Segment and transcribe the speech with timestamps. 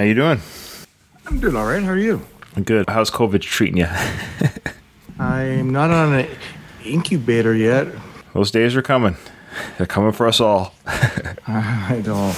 [0.00, 0.40] How you doing?
[1.26, 1.82] I'm doing all right.
[1.82, 2.26] How are you?
[2.56, 2.88] I'm good.
[2.88, 3.86] How's COVID treating you?
[5.18, 6.26] I'm not on an
[6.82, 7.86] incubator yet.
[8.32, 9.18] Those days are coming.
[9.76, 10.72] They're coming for us all.
[10.86, 12.34] I don't.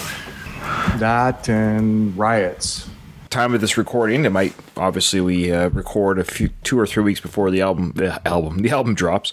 [0.98, 2.90] That and riots.
[3.30, 7.04] Time of this recording, it might obviously we uh, record a few two or three
[7.04, 9.32] weeks before the album the album the album drops.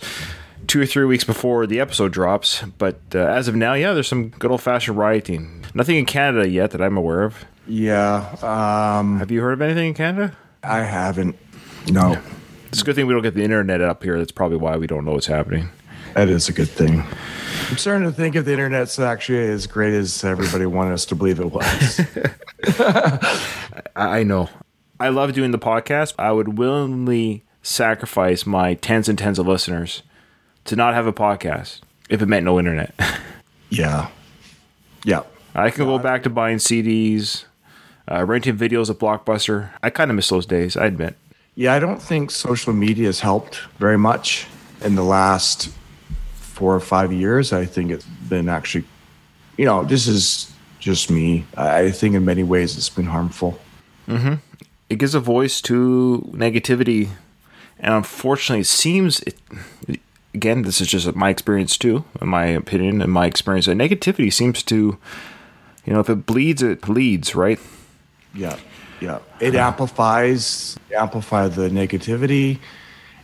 [0.68, 4.08] Two or three weeks before the episode drops, but uh, as of now, yeah, there's
[4.08, 5.66] some good old fashioned rioting.
[5.74, 7.46] Nothing in Canada yet that I'm aware of.
[7.70, 8.36] Yeah.
[8.42, 10.36] Um, Have you heard of anything in Canada?
[10.64, 11.38] I haven't.
[11.90, 12.18] No.
[12.68, 14.18] It's a good thing we don't get the internet up here.
[14.18, 15.70] That's probably why we don't know what's happening.
[16.16, 17.04] That is a good thing.
[17.70, 21.16] I'm starting to think if the internet's actually as great as everybody wanted us to
[21.16, 22.02] believe it was.
[23.96, 24.50] I I know.
[25.00, 26.14] I love doing the podcast.
[26.18, 30.02] I would willingly sacrifice my tens and tens of listeners
[30.66, 32.94] to not have a podcast if it meant no internet.
[33.70, 34.10] yeah.
[35.06, 35.24] Yeah.
[35.56, 37.46] I can go back to buying CDs,
[38.10, 39.70] uh, renting videos at Blockbuster.
[39.84, 41.16] I kind of miss those days, I admit.
[41.56, 44.48] Yeah, I don't think social media has helped very much
[44.82, 45.70] in the last
[46.36, 47.54] four or five years.
[47.54, 48.86] I think it's been actually,
[49.58, 51.46] you know, this is just me.
[51.58, 53.60] I think in many ways it's been harmful.
[54.90, 57.10] It gives a voice to negativity,
[57.80, 59.38] and unfortunately, it seems it.
[60.34, 63.66] Again, this is just my experience too, in my opinion, and my experience.
[63.66, 64.98] That negativity seems to,
[65.86, 67.60] you know, if it bleeds, it leads, right?
[68.34, 68.58] Yeah,
[69.02, 69.20] yeah.
[69.40, 72.60] It amplifies amplify the negativity.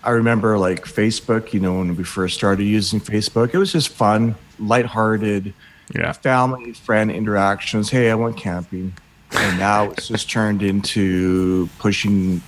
[0.04, 1.54] I remember like Facebook.
[1.54, 5.54] You know, when we first started using Facebook, it was just fun, lighthearted,
[5.94, 6.12] Yeah.
[6.14, 7.90] family friend interactions.
[7.90, 8.94] Hey, I went camping,
[9.32, 12.42] and now it's just turned into pushing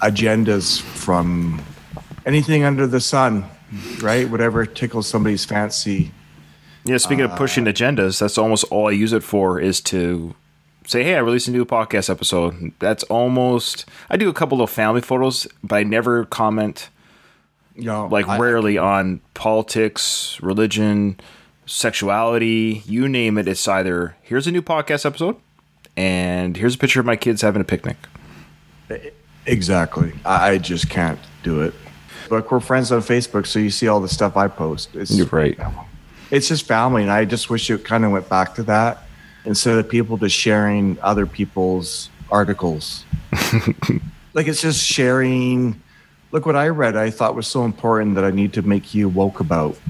[0.00, 1.60] agendas from
[2.26, 3.44] anything under the sun,
[4.00, 4.28] right?
[4.28, 6.12] Whatever tickles somebody's fancy.
[6.84, 10.34] Yeah, speaking of pushing uh, agendas, that's almost all I use it for is to
[10.86, 12.72] say, hey, I released a new podcast episode.
[12.78, 16.88] That's almost, I do a couple of family photos, but I never comment,
[17.76, 21.18] You know, like I- rarely on politics, religion,
[21.66, 23.48] sexuality, you name it.
[23.48, 25.36] It's either here's a new podcast episode
[25.96, 27.96] and here's a picture of my kids having a picnic.
[29.46, 30.12] Exactly.
[30.24, 31.74] I I just can't do it.
[32.28, 34.94] But we're friends on Facebook, so you see all the stuff I post.
[34.94, 35.58] It's, You're right.
[36.30, 39.04] It's just family, and I just wish it kind of went back to that
[39.44, 43.04] instead of people just sharing other people's articles.
[44.34, 45.80] like it's just sharing.
[46.30, 46.96] Look what I read.
[46.96, 49.76] I thought was so important that I need to make you woke about.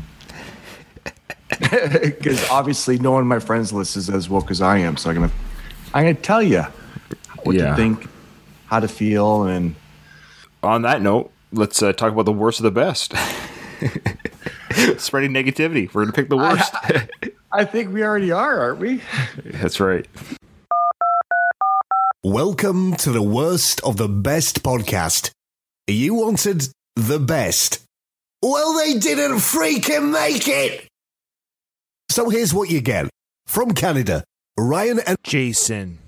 [1.60, 4.96] Because obviously, no one on my friends list is as woke as I am.
[4.96, 5.30] So I'm gonna,
[5.92, 6.62] I'm gonna tell you
[7.44, 7.70] what Yeah.
[7.70, 8.08] to think,
[8.66, 9.74] how to feel, and
[10.62, 13.12] On that note, let's uh, talk about the worst of the best.
[14.98, 15.92] Spreading negativity.
[15.92, 16.72] We're going to pick the worst.
[16.74, 17.08] I
[17.66, 19.02] think we already are, aren't we?
[19.44, 20.06] That's right.
[22.24, 25.32] Welcome to the worst of the best podcast.
[25.86, 27.84] You wanted the best.
[28.40, 30.88] Well, they didn't freaking make it.
[32.10, 33.10] So here's what you get
[33.46, 34.24] from Canada
[34.58, 35.98] Ryan and Jason.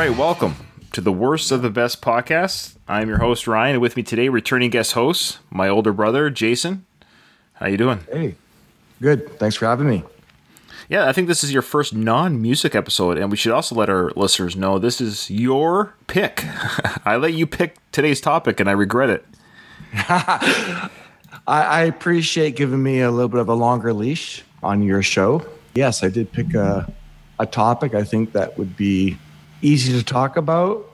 [0.00, 0.56] Right, welcome
[0.92, 2.74] to the worst of the best podcast.
[2.88, 6.86] I'm your host Ryan, and with me today, returning guest host, my older brother Jason.
[7.52, 8.00] How you doing?
[8.10, 8.36] Hey,
[9.02, 9.38] good.
[9.38, 10.02] Thanks for having me.
[10.88, 14.10] Yeah, I think this is your first non-music episode, and we should also let our
[14.16, 16.44] listeners know this is your pick.
[17.04, 19.26] I let you pick today's topic, and I regret it.
[19.92, 20.88] I,
[21.46, 25.46] I appreciate giving me a little bit of a longer leash on your show.
[25.74, 26.90] Yes, I did pick a,
[27.38, 29.18] a topic I think that would be
[29.62, 30.86] easy to talk about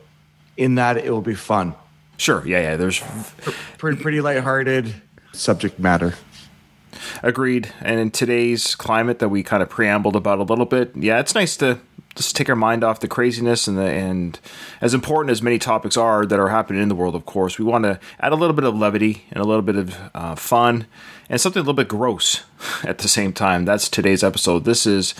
[0.56, 1.74] in that it will be fun.
[2.16, 2.76] Sure, yeah, yeah.
[2.76, 3.02] There's
[3.78, 4.94] Pretty, pretty lighthearted
[5.32, 6.14] subject matter.
[7.22, 7.72] agreed.
[7.80, 11.34] And in today's climate that we kind of preambled about a little bit, yeah, it's
[11.34, 11.78] nice to
[12.14, 14.40] just take our mind off the craziness and the and
[14.80, 17.14] as important as many topics are that are happening in the world.
[17.14, 19.76] Of course, we want to add a little bit of levity and a little bit
[19.76, 20.86] of uh, fun
[21.28, 22.44] and something a little bit gross
[22.84, 23.66] at the same time.
[23.66, 24.64] That's today's episode.
[24.64, 25.14] This is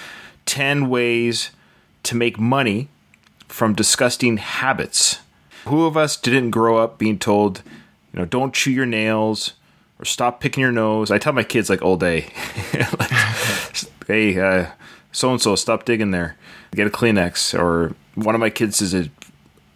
[0.46, 1.50] ten ways
[2.04, 2.88] to make money
[3.48, 5.20] from disgusting habits.
[5.66, 7.62] Who of us didn't grow up being told,
[8.12, 9.54] you know, don't chew your nails
[9.98, 11.10] or stop picking your nose?
[11.10, 12.20] I tell my kids like all day,
[14.06, 14.69] hey,
[15.16, 16.37] so and so, stop digging there.
[16.72, 17.58] Get a Kleenex.
[17.58, 19.08] Or one of my kids is a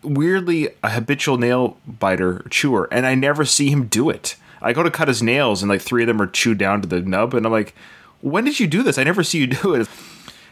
[0.02, 4.36] weirdly a habitual nail biter chewer, and I never see him do it.
[4.60, 6.88] I go to cut his nails, and like three of them are chewed down to
[6.88, 7.74] the nub, and I'm like,
[8.20, 8.98] when did you do this?
[8.98, 9.88] I never see you do it.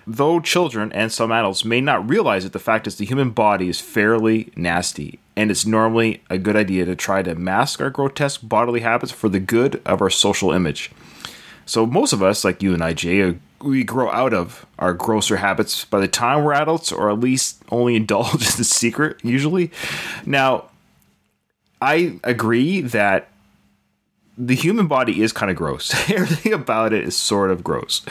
[0.08, 3.68] Though children and some adults may not realize it, the fact is the human body
[3.68, 8.40] is fairly nasty, and it's normally a good idea to try to mask our grotesque
[8.42, 10.90] bodily habits for the good of our social image.
[11.66, 14.94] So most of us, like you and I, Jay, uh, we grow out of our
[14.94, 19.18] grosser habits by the time we're adults, or at least only indulge in the secret,
[19.22, 19.70] usually.
[20.24, 20.70] Now,
[21.82, 23.28] I agree that
[24.38, 25.92] the human body is kind of gross.
[26.10, 28.02] Everything about it is sort of gross,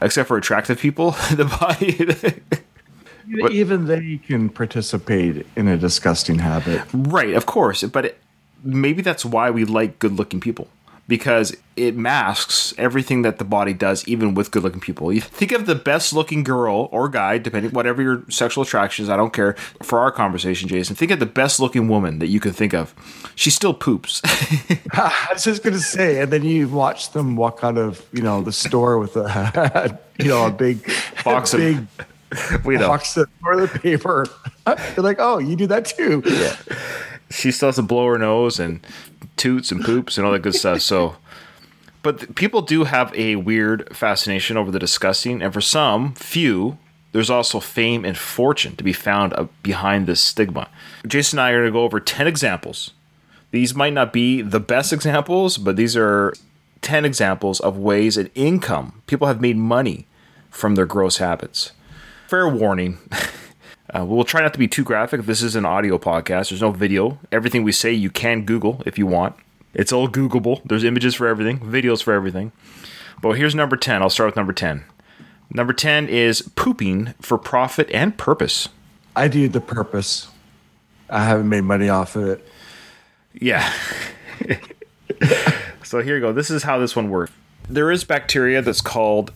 [0.00, 1.16] except for attractive people.
[1.32, 3.54] The body.
[3.54, 6.82] Even they can participate in a disgusting habit.
[6.92, 7.82] Right, of course.
[7.84, 8.18] But it,
[8.62, 10.68] maybe that's why we like good looking people
[11.08, 15.12] because it masks everything that the body does, even with good looking people.
[15.12, 19.08] You think of the best looking girl or guy, depending whatever your sexual attraction is.
[19.08, 19.54] I don't care.
[19.82, 22.94] For our conversation, Jason, think of the best looking woman that you can think of.
[23.34, 24.20] She still poops.
[24.92, 28.42] I was just gonna say, and then you watch them walk out of you know
[28.42, 30.88] the store with a you know a big
[31.24, 32.88] box a big of we know.
[32.88, 34.26] box of toilet paper.
[34.66, 36.22] They're like, oh, you do that too.
[36.24, 36.56] Yeah.
[37.30, 38.86] She still has to blow her nose and
[39.36, 40.80] toots and poops and all that good stuff.
[40.80, 41.16] So,
[42.02, 46.78] but people do have a weird fascination over the disgusting, and for some few,
[47.12, 50.68] there's also fame and fortune to be found behind this stigma.
[51.06, 52.92] Jason and I are going to go over 10 examples.
[53.50, 56.32] These might not be the best examples, but these are
[56.80, 60.06] 10 examples of ways and income people have made money
[60.50, 61.72] from their gross habits.
[62.28, 62.98] Fair warning.
[63.94, 65.22] Uh, we'll try not to be too graphic.
[65.22, 66.48] This is an audio podcast.
[66.48, 67.18] There's no video.
[67.30, 69.36] Everything we say you can Google if you want.
[69.74, 70.62] It's all Googleable.
[70.64, 72.52] There's images for everything, videos for everything.
[73.20, 74.02] But here's number 10.
[74.02, 74.84] I'll start with number 10.
[75.50, 78.70] Number 10 is pooping for profit and purpose.
[79.14, 80.28] I do the purpose.
[81.10, 82.48] I haven't made money off of it.
[83.34, 83.70] Yeah.
[85.82, 86.32] so here you go.
[86.32, 87.32] This is how this one works.
[87.68, 89.32] There is bacteria that's called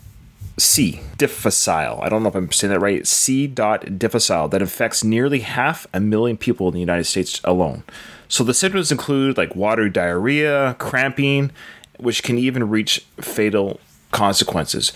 [0.58, 1.00] C.
[1.18, 2.00] difficile.
[2.02, 3.06] I don't know if I'm saying that right.
[3.06, 3.46] C.
[3.46, 7.84] difficile that affects nearly half a million people in the United States alone.
[8.28, 11.52] So the symptoms include like watery diarrhea, cramping,
[11.98, 13.80] which can even reach fatal
[14.12, 14.92] consequences.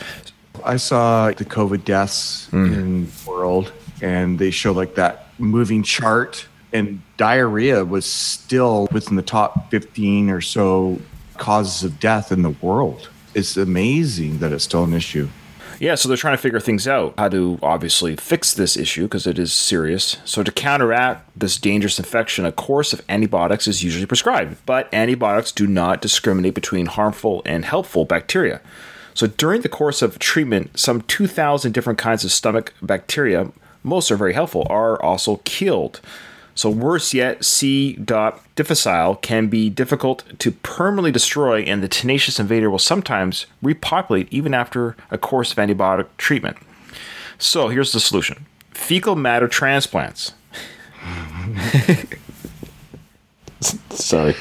[0.64, 2.72] I saw the COVID deaths mm.
[2.72, 3.72] in the world,
[4.02, 10.30] and they show like that moving chart, and diarrhea was still within the top 15
[10.30, 11.00] or so
[11.36, 13.08] causes of death in the world.
[13.34, 15.28] It's amazing that it's still an issue.
[15.80, 19.26] Yeah, so they're trying to figure things out, how to obviously fix this issue because
[19.26, 20.18] it is serious.
[20.26, 25.52] So, to counteract this dangerous infection, a course of antibiotics is usually prescribed, but antibiotics
[25.52, 28.60] do not discriminate between harmful and helpful bacteria.
[29.14, 33.50] So, during the course of treatment, some 2,000 different kinds of stomach bacteria,
[33.82, 36.02] most are very helpful, are also killed.
[36.54, 37.94] So, worse yet, C.
[38.54, 44.52] difficile can be difficult to permanently destroy, and the tenacious invader will sometimes repopulate even
[44.52, 46.58] after a course of antibiotic treatment.
[47.38, 50.32] So, here's the solution fecal matter transplants.
[53.90, 54.34] Sorry.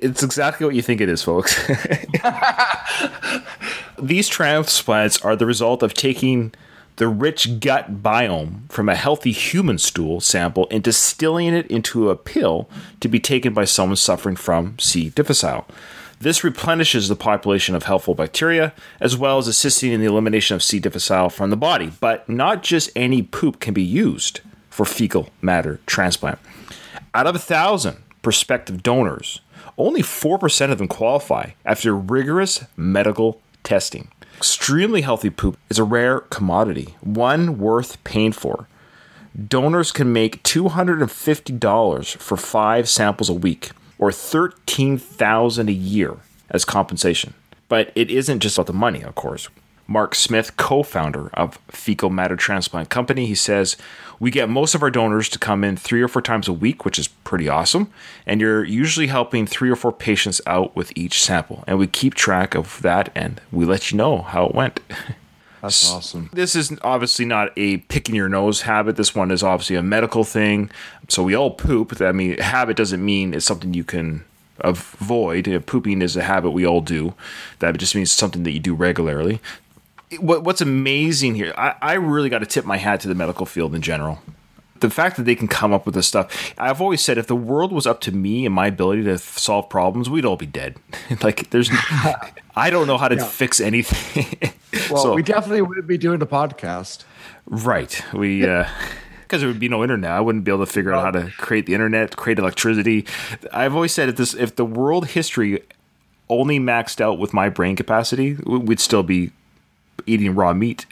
[0.00, 1.54] it's exactly what you think it is, folks.
[3.98, 6.52] These transplants are the result of taking
[6.96, 12.16] the rich gut biome from a healthy human stool sample and distilling it into a
[12.16, 12.68] pill
[13.00, 15.10] to be taken by someone suffering from C.
[15.10, 15.66] difficile.
[16.18, 20.62] This replenishes the population of helpful bacteria, as well as assisting in the elimination of
[20.62, 20.78] C.
[20.78, 21.92] difficile from the body.
[22.00, 26.38] But not just any poop can be used for fecal matter transplant.
[27.14, 29.40] Out of a thousand prospective donors,
[29.76, 34.08] only 4% of them qualify after rigorous medical testing.
[34.36, 38.68] Extremely healthy poop is a rare commodity, one worth paying for.
[39.48, 46.16] Donors can make $250 for five samples a week, or $13,000 a year
[46.50, 47.32] as compensation.
[47.68, 49.48] But it isn't just about the money, of course.
[49.86, 53.24] Mark Smith, co founder of Fecal Matter Transplant Company.
[53.24, 53.76] He says,
[54.18, 56.84] We get most of our donors to come in three or four times a week,
[56.84, 57.90] which is pretty awesome.
[58.26, 61.64] And you're usually helping three or four patients out with each sample.
[61.66, 64.80] And we keep track of that and we let you know how it went.
[65.62, 66.30] That's awesome.
[66.32, 68.96] This is obviously not a picking your nose habit.
[68.96, 70.70] This one is obviously a medical thing.
[71.08, 72.00] So we all poop.
[72.00, 74.24] I mean, habit doesn't mean it's something you can
[74.60, 75.64] avoid.
[75.66, 77.14] Pooping is a habit we all do.
[77.58, 79.40] That just means something that you do regularly
[80.18, 83.46] what, what's amazing here, I, I really got to tip my hat to the medical
[83.46, 84.20] field in general.
[84.80, 87.36] The fact that they can come up with this stuff, I've always said, if the
[87.36, 90.76] world was up to me and my ability to solve problems, we'd all be dead.
[91.22, 91.70] like, there's,
[92.56, 93.24] I don't know how to yeah.
[93.24, 94.52] fix anything.
[94.90, 97.04] well, so, we definitely wouldn't be doing the podcast,
[97.46, 98.02] right?
[98.12, 98.68] We, uh,
[99.22, 100.10] because there would be no internet.
[100.10, 103.06] I wouldn't be able to figure out how to create the internet, create electricity.
[103.52, 105.64] I've always said if this, if the world history
[106.28, 109.32] only maxed out with my brain capacity, we'd still be
[110.06, 110.86] eating raw meat.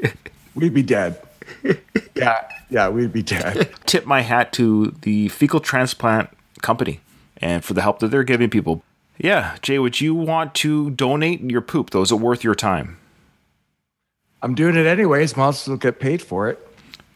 [0.54, 1.20] we'd be dead.
[2.14, 3.70] yeah, yeah, we'd be dead.
[3.86, 6.30] Tip my hat to the fecal transplant
[6.62, 7.00] company
[7.38, 8.82] and for the help that they're giving people.
[9.18, 11.90] Yeah, Jay, would you want to donate your poop?
[11.90, 12.98] Though, is it worth your time?
[14.42, 15.36] I'm doing it anyways.
[15.36, 16.66] Might as well get paid for it.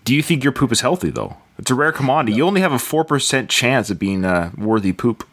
[0.04, 1.36] Do you think your poop is healthy though?
[1.58, 2.32] It's a rare commodity.
[2.32, 2.36] No.
[2.38, 5.26] You only have a four percent chance of being a worthy poop.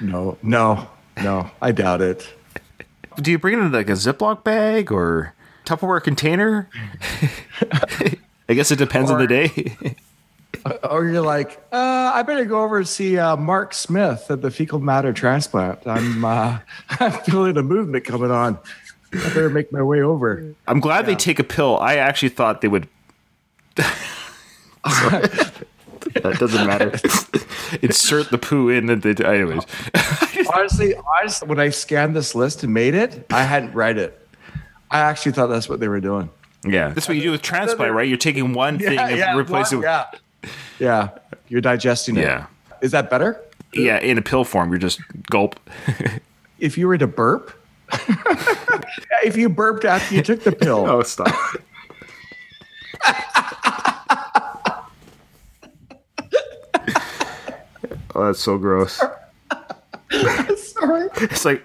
[0.00, 0.88] No, no,
[1.22, 1.50] no.
[1.62, 2.28] I doubt it.
[3.16, 6.68] Do you bring it in like a Ziploc bag or Tupperware container?
[8.48, 9.96] I guess it depends or, on the day.
[10.88, 14.50] or you're like, uh, I better go over and see uh, Mark Smith at the
[14.50, 15.86] fecal matter transplant.
[15.86, 16.58] I'm, uh,
[16.90, 18.58] I'm feeling a movement coming on.
[19.12, 20.54] I better make my way over.
[20.66, 21.12] I'm glad yeah.
[21.12, 21.78] they take a pill.
[21.78, 22.88] I actually thought they would.
[26.14, 26.92] That doesn't matter.
[27.82, 28.88] Insert the poo in.
[28.90, 29.64] And the, anyways.
[30.54, 34.26] honestly, honestly, when I scanned this list and made it, I hadn't read it.
[34.90, 36.30] I actually thought that's what they were doing.
[36.64, 38.08] Yeah, that's what you do with transplant, right?
[38.08, 39.80] You're taking one thing yeah, and yeah, replacing.
[39.80, 39.82] it.
[39.82, 40.06] Yeah,
[40.78, 41.10] yeah,
[41.48, 42.22] you're digesting it.
[42.22, 42.46] Yeah,
[42.80, 43.40] is that better?
[43.74, 45.58] Yeah, in a pill form, you're just gulp.
[46.58, 47.52] if you were to burp,
[49.24, 51.34] if you burped after you took the pill, oh stop.
[58.14, 59.02] Oh, that's so gross.
[60.56, 61.08] Sorry.
[61.16, 61.64] It's like,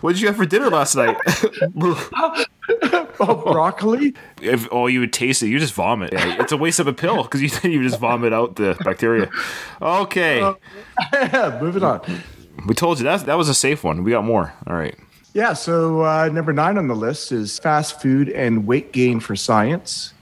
[0.00, 1.16] what did you have for dinner last night?
[3.20, 4.14] oh, broccoli.
[4.40, 6.10] If all you would taste it, you just vomit.
[6.12, 9.30] It's a waste of a pill because you you just vomit out the bacteria.
[9.80, 10.40] Okay.
[10.40, 12.00] Uh, moving on.
[12.66, 14.04] We told you that that was a safe one.
[14.04, 14.52] We got more.
[14.66, 14.96] All right.
[15.32, 15.54] Yeah.
[15.54, 20.12] So uh, number nine on the list is fast food and weight gain for science.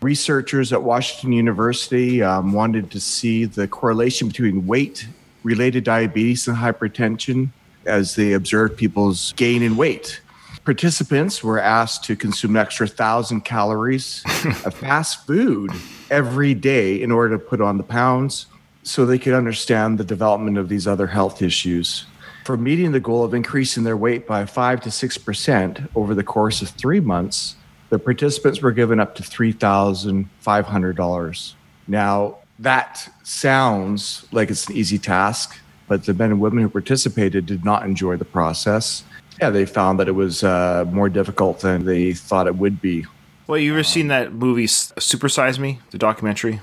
[0.00, 5.08] Researchers at Washington University um, wanted to see the correlation between weight
[5.42, 7.48] related diabetes and hypertension
[7.84, 10.20] as they observed people's gain in weight.
[10.64, 14.22] Participants were asked to consume an extra thousand calories
[14.64, 15.70] of fast food
[16.10, 18.46] every day in order to put on the pounds
[18.82, 22.06] so they could understand the development of these other health issues.
[22.44, 26.62] For meeting the goal of increasing their weight by 5 to 6% over the course
[26.62, 27.56] of three months,
[27.90, 31.54] the participants were given up to $3,500.
[31.86, 37.46] Now, that sounds like it's an easy task, but the men and women who participated
[37.46, 39.04] did not enjoy the process.
[39.40, 43.06] Yeah, they found that it was uh, more difficult than they thought it would be.
[43.46, 46.60] Well, you ever seen that movie Super Size Me, the documentary?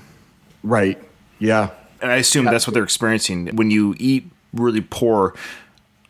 [0.62, 1.02] Right.
[1.38, 1.70] Yeah.
[2.00, 3.56] And I assume that's what they're experiencing.
[3.56, 5.34] When you eat really poor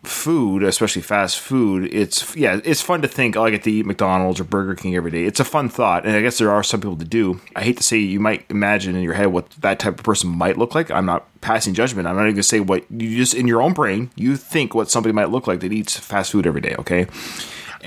[0.09, 3.87] food, especially fast food, it's yeah, it's fun to think oh, I get to eat
[3.87, 5.25] McDonald's or Burger King every day.
[5.25, 7.41] It's a fun thought, and I guess there are some people to do.
[7.55, 10.31] I hate to say you might imagine in your head what that type of person
[10.31, 10.91] might look like.
[10.91, 12.09] I'm not passing judgment.
[12.09, 14.91] I'm not even gonna say what you just in your own brain you think what
[14.91, 16.75] somebody might look like that eats fast food every day.
[16.79, 17.07] Okay.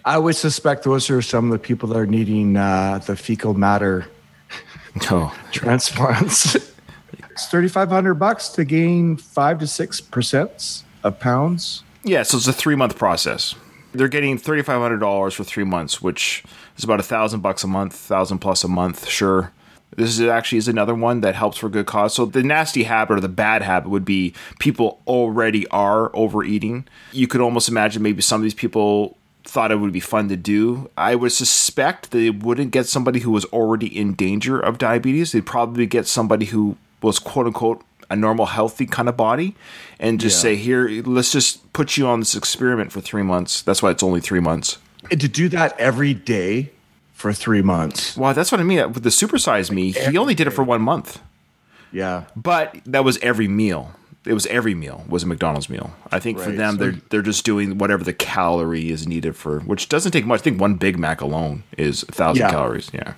[0.05, 3.53] I would suspect those are some of the people that are needing uh, the fecal
[3.53, 4.05] matter
[5.11, 5.35] oh.
[5.51, 6.55] transplants.
[6.55, 11.83] it's thirty five hundred bucks to gain five to six percent of pounds.
[12.09, 13.53] Yeah, so it's a three month process.
[13.93, 16.43] They're getting thirty five hundred dollars for three months, which
[16.75, 19.07] is about a thousand bucks a month, thousand plus a month.
[19.07, 19.51] Sure.
[19.95, 22.15] This is actually is another one that helps for good cause.
[22.15, 26.87] So the nasty habit or the bad habit would be people already are overeating.
[27.11, 30.35] You could almost imagine maybe some of these people thought it would be fun to
[30.35, 30.89] do.
[30.97, 35.31] I would suspect they wouldn't get somebody who was already in danger of diabetes.
[35.31, 39.55] They'd probably get somebody who was quote unquote a normal, healthy kind of body,
[39.99, 40.41] and just yeah.
[40.41, 44.03] say, "Here, let's just put you on this experiment for three months." That's why it's
[44.03, 44.77] only three months.
[45.11, 46.71] And to do that every day
[47.13, 48.17] for three months.
[48.17, 48.93] Well, that's what I mean.
[48.93, 51.21] With the supersize me, he only did it for one month.
[51.91, 53.93] Yeah, but that was every meal.
[54.25, 55.93] It was every meal was a McDonald's meal.
[56.11, 56.45] I think right.
[56.45, 60.11] for them, so, they're they're just doing whatever the calorie is needed for, which doesn't
[60.11, 60.41] take much.
[60.41, 62.89] I think one Big Mac alone is a thousand yeah, calories.
[62.93, 63.13] Yeah,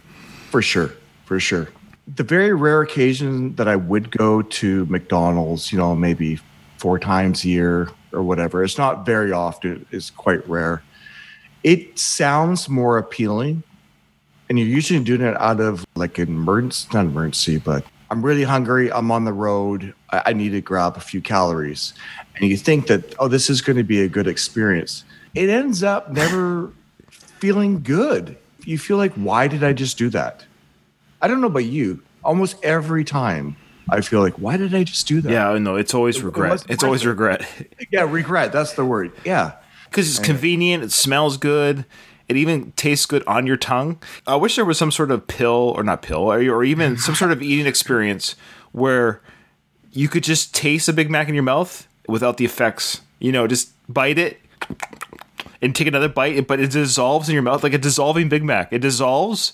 [0.49, 0.93] for sure,
[1.25, 1.69] for sure
[2.07, 6.39] the very rare occasion that I would go to McDonald's, you know, maybe
[6.77, 10.83] four times a year or whatever, it's not very often, it's quite rare.
[11.63, 13.63] It sounds more appealing.
[14.49, 18.43] And you're usually doing it out of like an emergency, not emergency, but I'm really
[18.43, 18.91] hungry.
[18.91, 19.93] I'm on the road.
[20.09, 21.93] I, I need to grab a few calories.
[22.35, 25.05] And you think that, oh, this is going to be a good experience.
[25.35, 26.73] It ends up never
[27.09, 28.37] feeling good.
[28.65, 30.43] You feel like, why did I just do that?
[31.21, 32.01] I don't know about you.
[32.23, 33.57] Almost every time
[33.89, 35.31] I feel like, why did I just do that?
[35.31, 36.61] Yeah, no, it's always regret.
[36.61, 37.45] It it's always regret.
[37.91, 38.51] yeah, regret.
[38.51, 39.11] That's the word.
[39.25, 39.53] Yeah.
[39.85, 41.85] Because it's convenient, it smells good,
[42.29, 44.01] it even tastes good on your tongue.
[44.25, 47.31] I wish there was some sort of pill, or not pill, or even some sort
[47.31, 48.37] of eating experience
[48.71, 49.21] where
[49.91, 53.01] you could just taste a Big Mac in your mouth without the effects.
[53.19, 54.39] You know, just bite it
[55.61, 58.71] and take another bite, but it dissolves in your mouth like a dissolving Big Mac.
[58.71, 59.51] It dissolves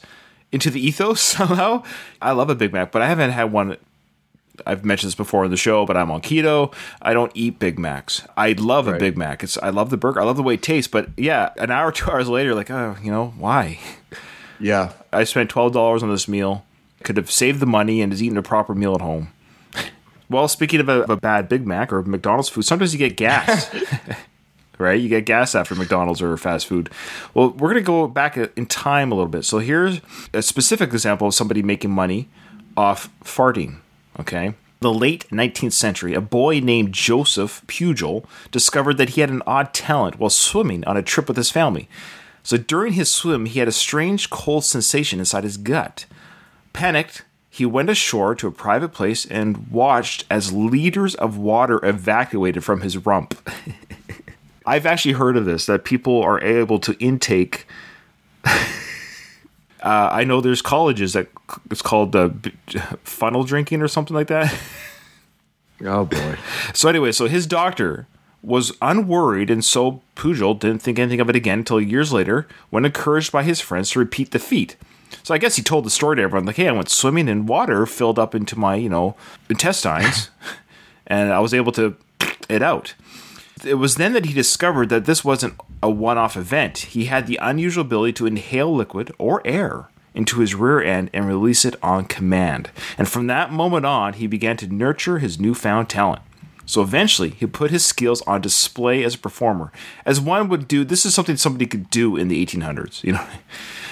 [0.51, 1.83] into the ethos somehow.
[2.21, 3.77] I love a Big Mac, but I haven't had one.
[4.65, 6.73] I've mentioned this before in the show, but I'm on keto.
[6.99, 8.27] I don't eat Big Macs.
[8.35, 9.43] I love a Big Mac.
[9.43, 10.19] It's I love the burger.
[10.19, 10.89] I love the way it tastes.
[10.89, 13.79] But yeah, an hour, two hours later, like oh, you know why?
[14.59, 14.93] Yeah.
[15.13, 16.65] I spent twelve dollars on this meal.
[17.03, 19.29] Could have saved the money and has eaten a proper meal at home.
[20.29, 23.15] Well, speaking of a, of a bad Big Mac or McDonald's food, sometimes you get
[23.15, 23.73] gas.
[24.77, 24.99] Right?
[24.99, 26.91] You get gas after McDonald's or fast food.
[27.33, 29.43] Well, we're going to go back in time a little bit.
[29.43, 30.01] So here's
[30.33, 32.29] a specific example of somebody making money
[32.75, 33.79] off farting.
[34.19, 34.53] Okay.
[34.79, 39.73] The late 19th century, a boy named Joseph Pujol discovered that he had an odd
[39.73, 41.89] talent while swimming on a trip with his family.
[42.43, 46.05] So during his swim, he had a strange cold sensation inside his gut.
[46.71, 52.63] Panicked, he went ashore to a private place and watched as liters of water evacuated
[52.63, 53.35] from his rump.
[54.67, 57.65] I've actually heard of this that people are able to intake.
[58.45, 58.59] uh,
[59.81, 61.29] I know there's colleges that
[61.71, 62.29] it's called uh,
[63.03, 64.53] funnel drinking or something like that.
[65.85, 66.37] Oh boy.
[66.73, 68.07] So anyway, so his doctor
[68.41, 72.83] was unworried, and so Pujol didn't think anything of it again until years later, when
[72.83, 74.75] encouraged by his friends to repeat the feat.
[75.21, 77.47] So I guess he told the story to everyone, like, "Hey, I went swimming and
[77.47, 79.15] water filled up into my, you know,
[79.49, 80.31] intestines,
[81.05, 81.95] and I was able to
[82.49, 82.95] it out."
[83.65, 86.77] It was then that he discovered that this wasn't a one-off event.
[86.79, 91.27] He had the unusual ability to inhale liquid or air into his rear end and
[91.27, 92.69] release it on command.
[92.97, 96.21] And from that moment on, he began to nurture his newfound talent.
[96.65, 99.71] So eventually, he put his skills on display as a performer,
[100.05, 100.83] as one would do.
[100.83, 103.25] This is something somebody could do in the 1800s, you know.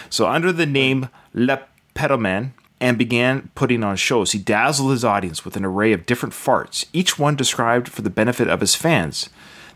[0.08, 4.32] So under the name Le Petomane, and began putting on shows.
[4.32, 8.10] He dazzled his audience with an array of different farts, each one described for the
[8.10, 9.30] benefit of his fans.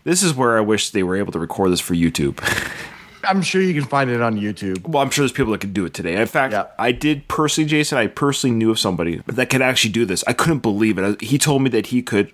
[0.04, 2.38] This is where I wish they were able to record this for YouTube.
[3.24, 4.86] I'm sure you can find it on YouTube.
[4.88, 6.16] Well, I'm sure there's people that can do it today.
[6.18, 6.66] In fact, Yeah.
[6.78, 7.98] I did personally, Jason.
[7.98, 10.24] I personally knew of somebody that could actually do this.
[10.26, 11.20] I couldn't believe it.
[11.20, 12.32] He told me that he could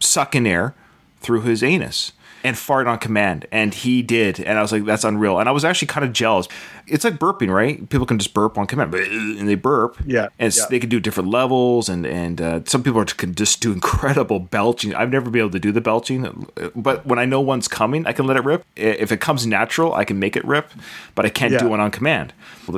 [0.00, 0.74] suck in air
[1.20, 2.12] through his anus
[2.44, 4.38] and fart on command, and he did.
[4.38, 6.46] And I was like, "That's unreal." And I was actually kind of jealous.
[6.86, 7.88] It's like burping, right?
[7.88, 9.96] People can just burp on command, and they burp.
[10.06, 10.64] Yeah, and yeah.
[10.68, 14.38] they can do different levels, and and uh, some people are, can just do incredible
[14.38, 14.94] belching.
[14.94, 18.12] I've never been able to do the belching, but when I know one's coming, I
[18.12, 18.64] can let it rip.
[18.76, 20.70] If it comes natural, I can make it rip,
[21.14, 21.70] but I can't do Yeah.
[21.70, 22.32] one on command.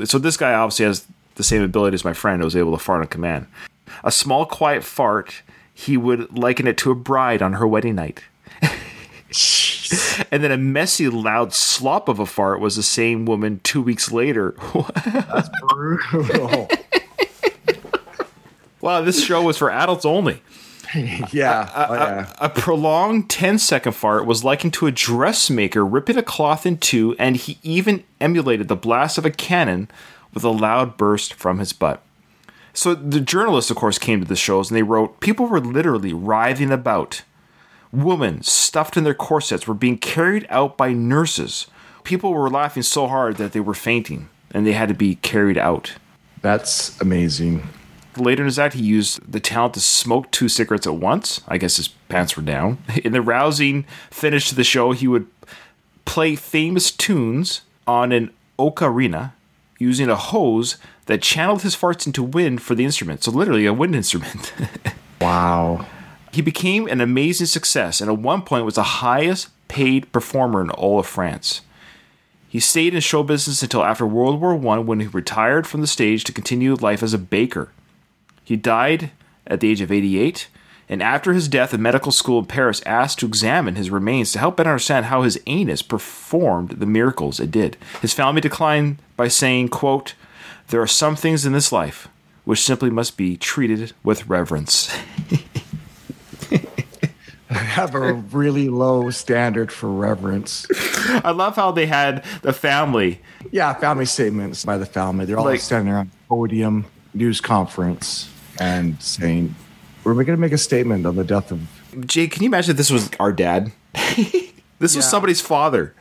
[0.04, 2.82] So this guy obviously has the same ability as my friend who was able to
[2.82, 3.46] fart on command.
[4.04, 5.42] A small, quiet fart,
[5.74, 8.22] he would liken it to a bride on her wedding night.
[10.30, 14.12] And then a messy, loud slop of a fart was the same woman two weeks
[14.12, 14.52] later.
[15.68, 16.68] Brutal.
[18.80, 20.42] wow, this show was for adults only.
[20.94, 21.70] yeah.
[21.74, 22.32] oh, yeah.
[22.38, 27.16] A prolonged 10 second fart was likened to a dressmaker ripping a cloth in two,
[27.18, 29.90] and he even emulated the blast of a cannon
[30.32, 32.02] with a loud burst from his butt.
[32.72, 36.12] So the journalists, of course, came to the shows and they wrote people were literally
[36.12, 37.22] writhing about.
[37.96, 41.66] Women stuffed in their corsets were being carried out by nurses.
[42.04, 45.56] People were laughing so hard that they were fainting and they had to be carried
[45.56, 45.94] out.
[46.42, 47.66] That's amazing.
[48.18, 51.40] Later in his act, he used the talent to smoke two cigarettes at once.
[51.48, 52.78] I guess his pants were down.
[53.04, 55.26] In the rousing finish to the show, he would
[56.04, 59.32] play famous tunes on an ocarina
[59.78, 63.22] using a hose that channeled his farts into wind for the instrument.
[63.24, 64.52] So, literally, a wind instrument.
[65.20, 65.86] Wow.
[66.36, 70.68] He became an amazing success and at one point was the highest paid performer in
[70.68, 71.62] all of France.
[72.46, 75.86] He stayed in show business until after World War I when he retired from the
[75.86, 77.70] stage to continue life as a baker.
[78.44, 79.12] He died
[79.46, 80.48] at the age of 88,
[80.90, 84.38] and after his death, a medical school in Paris asked to examine his remains to
[84.38, 87.78] help better understand how his anus performed the miracles it did.
[88.02, 90.12] His family declined by saying, quote,
[90.68, 92.08] There are some things in this life
[92.44, 94.94] which simply must be treated with reverence.
[97.76, 100.66] Have a really low standard for reverence.
[101.24, 103.20] I love how they had the family.
[103.50, 105.24] Yeah, family statements by the family.
[105.24, 108.28] They're all Like- standing around the podium, news conference,
[108.60, 109.54] and saying,
[110.04, 111.60] We're going to make a statement on the death of.
[112.06, 113.72] Jay, can you imagine if this was our dad?
[114.78, 115.94] this was somebody's father.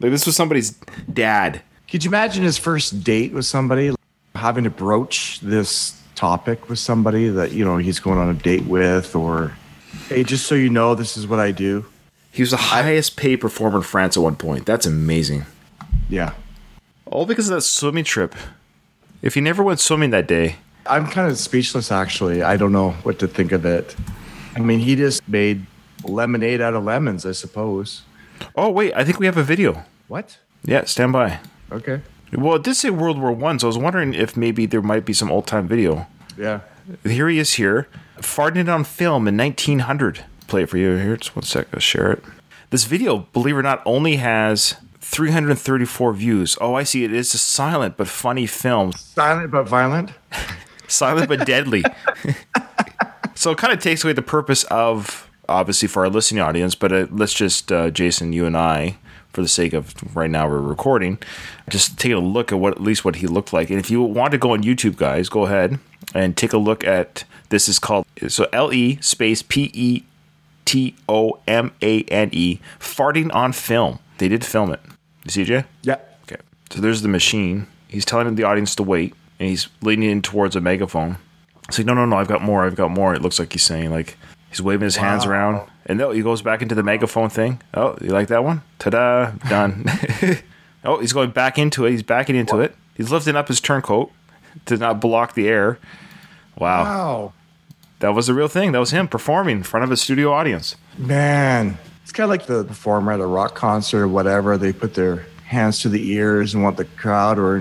[0.00, 0.70] Like this was somebody's
[1.12, 1.62] dad.
[1.90, 3.94] Could you imagine his first date with somebody,
[4.34, 8.64] having to broach this topic with somebody that, you know, he's going on a date
[8.64, 9.52] with, or,
[10.12, 11.86] hey, just so you know, this is what I do?
[12.30, 14.66] He was the highest paid performer in France at one point.
[14.66, 15.44] That's amazing.
[16.08, 16.34] Yeah.
[17.06, 18.34] All because of that swimming trip.
[19.20, 22.42] If he never went swimming that day, I'm kind of speechless, actually.
[22.42, 23.94] I don't know what to think of it.
[24.56, 25.66] I mean, he just made
[26.04, 28.02] lemonade out of lemons, I suppose.
[28.56, 29.84] Oh wait, I think we have a video.
[30.08, 30.38] What?
[30.64, 31.38] Yeah, stand by.
[31.70, 32.00] Okay.
[32.32, 35.04] Well, it did say World War One, so I was wondering if maybe there might
[35.04, 36.06] be some old time video.
[36.36, 36.60] Yeah.
[37.04, 37.88] Here he is here,
[38.22, 40.24] farting on film in 1900.
[40.46, 41.16] Play it for you here.
[41.16, 41.66] Just one sec.
[41.72, 42.24] I'll share it.
[42.70, 46.56] This video, believe it or not, only has 334 views.
[46.60, 47.04] Oh, I see.
[47.04, 48.92] It is a silent but funny film.
[48.92, 50.12] Silent but violent.
[50.88, 51.82] Silent but deadly.
[53.34, 56.92] so it kind of takes away the purpose of, obviously, for our listening audience, but
[56.92, 58.98] uh, let's just, uh, Jason, you and I,
[59.32, 61.18] for the sake of right now we're recording,
[61.70, 63.70] just take a look at what at least what he looked like.
[63.70, 65.78] And if you want to go on YouTube, guys, go ahead
[66.14, 70.04] and take a look at this is called so L E space P E
[70.64, 73.98] T O M A N E farting on film.
[74.18, 74.80] They did film it.
[75.24, 75.64] You see, Jay?
[75.82, 75.98] Yeah.
[76.24, 76.40] Okay.
[76.70, 77.66] So there's the machine.
[77.88, 81.18] He's telling the audience to wait, and he's leaning in towards a megaphone.
[81.68, 82.64] It's like, no, no, no, I've got more.
[82.64, 83.14] I've got more.
[83.14, 84.16] It looks like he's saying, like,
[84.48, 85.68] he's waving his hands around.
[85.86, 87.60] And no, he goes back into the megaphone thing.
[87.74, 88.62] Oh, you like that one?
[88.78, 89.84] Ta da, done.
[90.84, 91.90] oh, he's going back into it.
[91.90, 92.74] He's backing into it.
[92.94, 94.12] He's lifting up his turncoat
[94.66, 95.78] to not block the air.
[96.58, 96.84] Wow.
[96.84, 97.32] Wow.
[98.00, 98.72] That was the real thing.
[98.72, 100.74] That was him performing in front of a studio audience.
[100.98, 101.78] Man.
[102.02, 104.58] It's kind of like the performer at a rock concert or whatever.
[104.58, 107.56] They put their hands to the ears and want the crowd or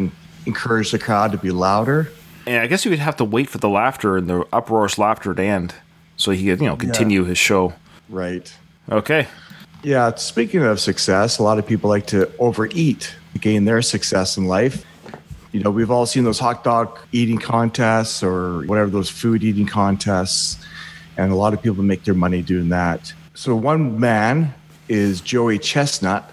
[0.46, 2.12] encourage the crowd to be louder.
[2.48, 5.34] And I guess you would have to wait for the laughter and the uproarious laughter
[5.34, 5.76] to end
[6.18, 7.74] so he could, you know, continue his show.
[8.10, 8.52] Right.
[8.90, 9.28] Okay.
[9.84, 10.16] Yeah.
[10.16, 14.46] Speaking of success, a lot of people like to overeat to gain their success in
[14.46, 14.86] life.
[15.52, 19.66] You know, we've all seen those hot dog eating contests or whatever, those food eating
[19.68, 20.64] contests.
[21.18, 23.14] And a lot of people make their money doing that.
[23.34, 24.54] So, one man
[24.88, 26.32] is Joey Chestnut,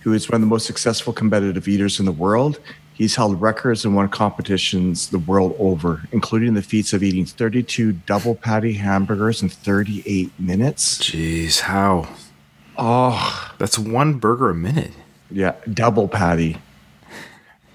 [0.00, 2.60] who is one of the most successful competitive eaters in the world.
[2.92, 7.92] He's held records and won competitions the world over, including the feats of eating 32
[7.92, 10.98] double patty hamburgers in 38 minutes.
[10.98, 12.08] Jeez, how?
[12.76, 14.92] Oh, That's one burger a minute.
[15.30, 16.58] yeah, double patty.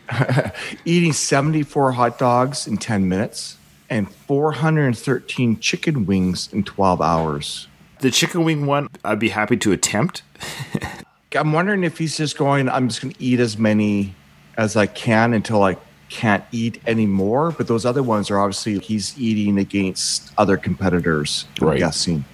[0.86, 3.58] Eating 74 hot dogs in 10 minutes
[3.90, 7.68] and 413 chicken wings in 12 hours.
[8.00, 10.24] The chicken wing one, I'd be happy to attempt.
[11.36, 14.14] I'm wondering if he's just going, I'm just going to eat as many
[14.58, 15.78] as I can until I
[16.10, 17.52] can't eat anymore.
[17.52, 22.26] But those other ones are obviously he's eating against other competitors, I'm guessing.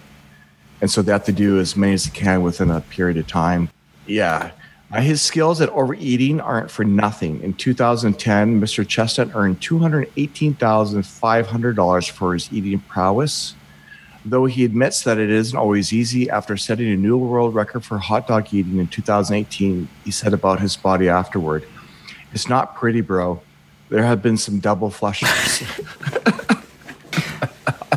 [0.82, 3.27] And so they have to do as many as they can within a period of
[3.27, 3.69] time.
[4.05, 4.51] Yeah.
[4.95, 7.43] His skills at overeating aren't for nothing.
[7.43, 8.88] In 2010, Mr.
[8.88, 13.54] Chestnut earned $218,500 for his eating prowess.
[14.25, 17.99] Though he admits that it isn't always easy, after setting a new world record for
[17.99, 21.65] hot dog eating in 2018, he said about his body afterward,
[22.34, 23.41] It's not pretty, bro.
[23.89, 25.30] There have been some double flushes.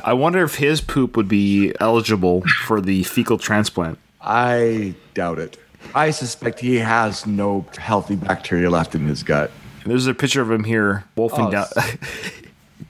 [0.05, 3.99] I wonder if his poop would be eligible for the fecal transplant.
[4.21, 5.59] I doubt it.
[5.95, 9.51] I suspect he has no healthy bacteria left in his gut.
[9.85, 11.67] There's a picture of him here wolfing Oh, down.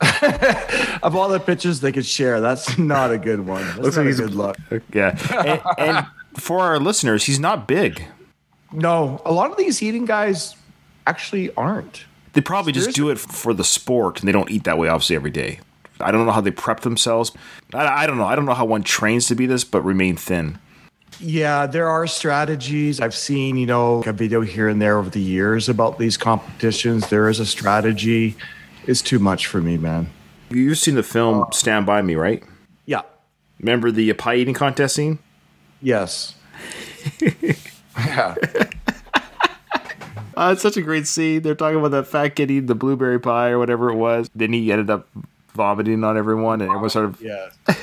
[1.03, 3.63] Of all the pictures they could share, that's not a good one.
[3.65, 4.57] That's Looks not like he's- good look.
[4.93, 5.17] yeah.
[5.79, 6.07] And, and
[6.41, 8.05] for our listeners, he's not big.
[8.73, 10.57] No, a lot of these eating guys
[11.07, 12.05] actually aren't.
[12.33, 15.17] They probably just do it for the sport and they don't eat that way, obviously,
[15.17, 15.61] every day.
[16.01, 17.33] I don't know how they prep themselves.
[17.75, 18.25] I, I don't know.
[18.25, 20.59] I don't know how one trains to be this, but remain thin.
[21.23, 23.01] Yeah, there are strategies.
[23.01, 27.09] I've seen, you know, a video here and there over the years about these competitions.
[27.09, 28.37] There is a strategy.
[28.87, 30.11] It's too much for me, man.
[30.51, 32.43] You've seen the film Stand By Me, right?
[32.87, 33.03] Yeah.
[33.61, 35.21] Remember the pie eating contest scene?
[35.81, 36.35] Yes.
[37.97, 38.35] yeah.
[40.35, 41.43] Uh, it's such a great scene.
[41.43, 44.31] They're talking about that fat kid eating the blueberry pie or whatever it was.
[44.35, 45.07] Then he ended up
[45.55, 47.21] vomiting on everyone, and everyone sort of.
[47.21, 47.51] Yeah.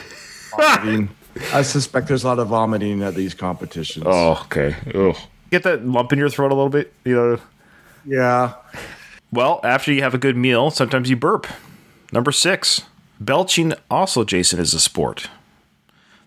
[0.58, 1.10] Vomiting.
[1.54, 4.06] I suspect there's a lot of vomiting at these competitions.
[4.08, 4.75] Oh, okay.
[4.93, 5.15] Ugh.
[5.52, 7.39] Get that lump in your throat a little bit, you know.
[8.06, 8.54] Yeah.
[9.32, 11.47] Well, after you have a good meal, sometimes you burp.
[12.12, 12.84] Number six,
[13.19, 15.30] belching also, Jason, is a sport.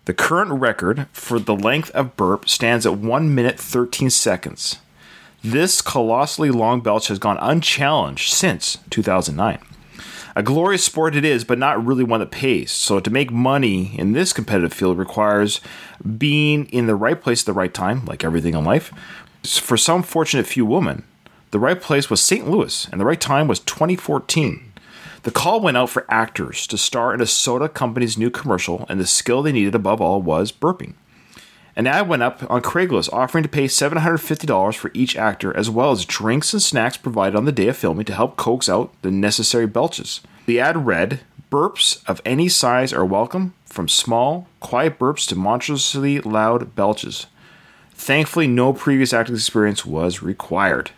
[0.05, 4.79] The current record for the length of burp stands at 1 minute 13 seconds.
[5.43, 9.59] This colossally long belch has gone unchallenged since 2009.
[10.35, 12.71] A glorious sport it is, but not really one that pays.
[12.71, 15.61] So, to make money in this competitive field requires
[16.17, 18.91] being in the right place at the right time, like everything in life.
[19.43, 21.03] For some fortunate few women,
[21.51, 22.49] the right place was St.
[22.49, 24.71] Louis, and the right time was 2014.
[25.21, 28.99] The call went out for actors to star in a soda company's new commercial, and
[28.99, 30.95] the skill they needed above all was burping.
[31.75, 35.91] An ad went up on Craigslist offering to pay $750 for each actor, as well
[35.91, 39.09] as drinks and snacks provided on the day of filming to help coax out the
[39.09, 40.21] necessary belches.
[40.45, 46.19] The ad read Burps of any size are welcome, from small, quiet burps to monstrously
[46.19, 47.27] loud belches.
[47.91, 50.89] Thankfully, no previous acting experience was required.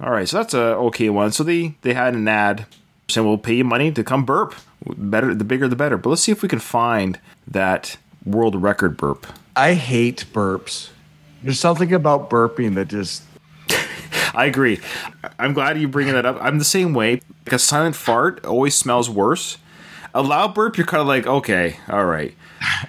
[0.00, 1.32] All right, so that's a okay one.
[1.32, 2.66] So they they had an ad
[3.08, 4.54] saying we'll pay you money to come burp.
[4.84, 5.96] Better, the bigger the better.
[5.96, 9.26] But let's see if we can find that world record burp.
[9.56, 10.90] I hate burps.
[11.42, 13.22] There's something about burping that just
[14.34, 14.80] I agree.
[15.38, 16.38] I'm glad you bringing that up.
[16.40, 17.20] I'm the same way.
[17.46, 19.58] Like a silent fart always smells worse.
[20.14, 22.34] A loud burp, you're kind of like, okay, all right.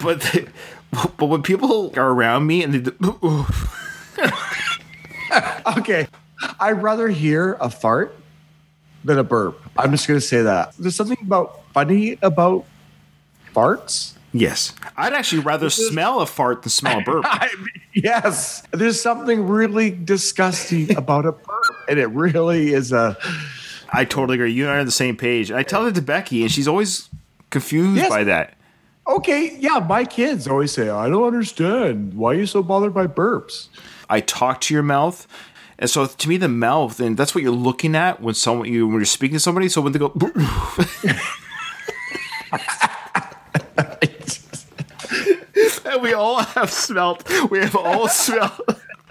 [0.02, 0.48] But the,
[1.18, 3.46] but when people are around me and they, do-
[5.78, 6.08] okay.
[6.60, 8.16] I'd rather hear a fart
[9.04, 9.60] than a burp.
[9.78, 10.74] I'm just gonna say that.
[10.78, 12.66] There's something about funny about
[13.54, 14.14] farts.
[14.34, 17.24] Yes, I'd actually rather smell a fart than smell a burp.
[17.28, 23.18] I mean, yes, there's something really disgusting about a burp, and it really is a.
[23.94, 24.52] I totally agree.
[24.52, 25.52] You and I are on the same page.
[25.52, 27.10] I tell that to Becky, and she's always
[27.52, 28.10] confused Yes.
[28.10, 28.56] by that.
[29.08, 33.06] Okay, yeah, my kids always say, "I don't understand why are you so bothered by
[33.08, 33.68] burps."
[34.10, 35.28] I talk to your mouth.
[35.80, 38.88] And so to me, the mouth, and that's what you're looking at when someone you
[38.88, 39.68] when you're speaking to somebody.
[39.70, 40.14] So when they go,
[45.86, 48.60] and we all have smelt, we have all smelt.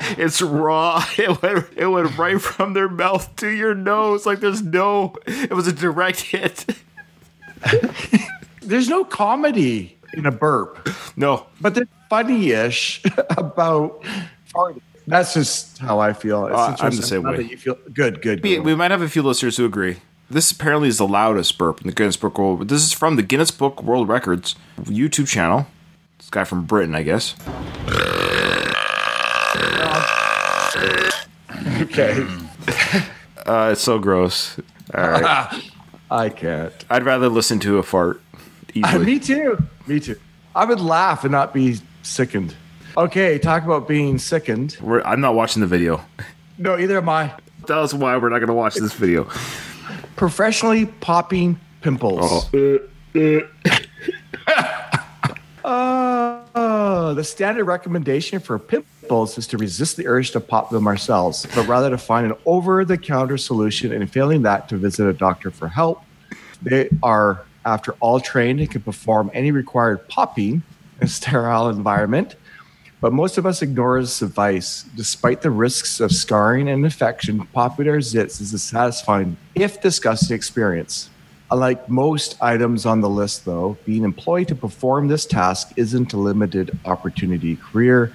[0.00, 1.04] It's raw.
[1.16, 4.26] It went, it went right from their mouth to your nose.
[4.26, 6.66] Like there's no, it was a direct hit.
[8.62, 14.02] There's no comedy in a burp, No, but there's funny-ish about
[14.54, 14.80] farting.
[15.06, 16.44] That's just how I feel.
[16.44, 17.36] Uh, I'm the same way.
[17.38, 18.42] that You feel good, good.
[18.42, 18.64] we, good.
[18.64, 19.96] we might have a few listeners who agree.
[20.30, 22.68] This apparently is the loudest burp in the Guinness Book World.
[22.68, 25.66] This is from the Guinness Book World Records YouTube channel.
[26.32, 27.36] Guy from Britain, I guess.
[31.82, 32.26] okay.
[33.44, 34.56] Uh, it's so gross.
[34.94, 35.62] All right.
[36.12, 36.72] I can't.
[36.88, 38.38] I'd rather listen to a fart uh,
[38.72, 39.04] easily.
[39.04, 39.58] Me too.
[39.88, 40.16] Me too.
[40.54, 42.54] I would laugh and not be sickened.
[42.96, 44.76] Okay, talk about being sickened.
[44.80, 46.00] We're, I'm not watching the video.
[46.56, 47.34] No, either am I.
[47.66, 49.24] Tell us why we're not going to watch this video.
[50.14, 52.48] Professionally popping pimples.
[52.54, 52.78] Oh.
[53.16, 53.78] Uh, uh.
[55.64, 61.46] Uh, the standard recommendation for pimples is to resist the urge to pop them ourselves,
[61.54, 65.12] but rather to find an over the counter solution and failing that, to visit a
[65.12, 66.02] doctor for help.
[66.62, 70.62] They are, after all, trained and can perform any required popping
[71.00, 72.36] in a sterile environment.
[73.00, 74.84] But most of us ignore this advice.
[74.96, 81.10] Despite the risks of scarring and infection, our zits is a satisfying, if disgusting, experience.
[81.52, 86.16] Unlike most items on the list, though, being employed to perform this task isn't a
[86.16, 88.10] limited opportunity career.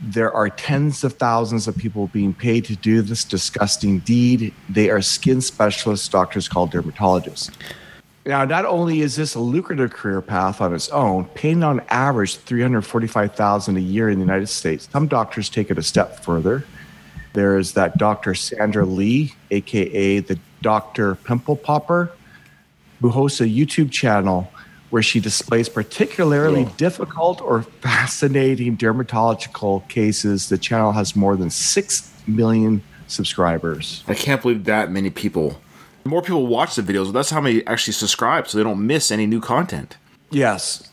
[0.00, 4.52] There are tens of thousands of people being paid to do this disgusting deed.
[4.68, 7.52] They are skin specialists, doctors called dermatologists.
[8.26, 12.38] Now, not only is this a lucrative career path on its own, paying on average
[12.38, 14.88] 345,000 a year in the United States.
[14.90, 16.64] Some doctors take it a step further.
[17.34, 18.34] There's that Dr.
[18.34, 21.14] Sandra Lee, aka the Dr.
[21.14, 22.10] Pimple Popper,
[23.02, 24.50] who hosts a YouTube channel
[24.90, 30.50] where she displays particularly difficult or fascinating dermatological cases.
[30.50, 34.04] The channel has more than 6 million subscribers.
[34.06, 35.60] I can't believe that many people.
[36.04, 37.12] More people watch the videos.
[37.12, 39.96] That's how many actually subscribe, so they don't miss any new content.
[40.30, 40.90] Yes.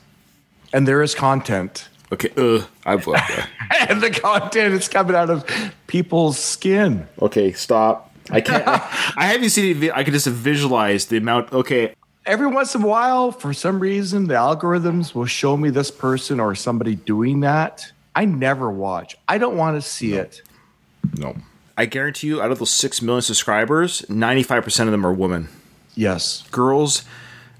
[0.71, 1.89] And there is content.
[2.11, 3.47] Okay, uh, I've left.
[3.89, 5.45] and the content is coming out of
[5.87, 7.07] people's skin.
[7.21, 7.51] okay.
[7.51, 8.15] Stop.
[8.31, 8.67] I can't.
[8.67, 9.91] I, I haven't seen it.
[9.91, 11.51] I can just visualize the amount.
[11.51, 11.95] Okay,
[12.29, 16.39] Every once in a while, for some reason, the algorithms will show me this person
[16.39, 17.91] or somebody doing that.
[18.15, 19.17] I never watch.
[19.27, 20.43] I don't want to see it.
[21.17, 21.35] no.
[21.75, 25.47] I guarantee you, out of those six million subscribers, ninety-five percent of them are women.
[25.95, 26.43] Yes.
[26.51, 27.03] Girls,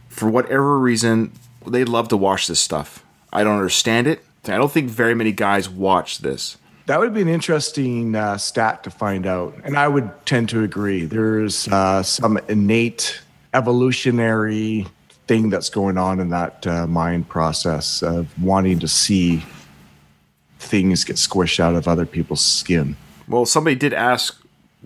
[0.07, 1.31] for whatever reason,
[1.65, 3.03] they love to watch this stuff.
[3.33, 4.23] I don't understand it.
[4.45, 6.57] I don't think very many guys watch this.
[6.85, 9.55] That would be an interesting uh, stat to find out.
[9.63, 11.05] And I would tend to agree.
[11.05, 13.21] There's uh, some innate
[13.53, 14.85] evolutionary
[15.27, 19.43] thing that's going on in that uh, mind process of wanting to see
[20.59, 22.95] things get squished out of other people's skin.
[23.27, 24.39] Well, somebody did ask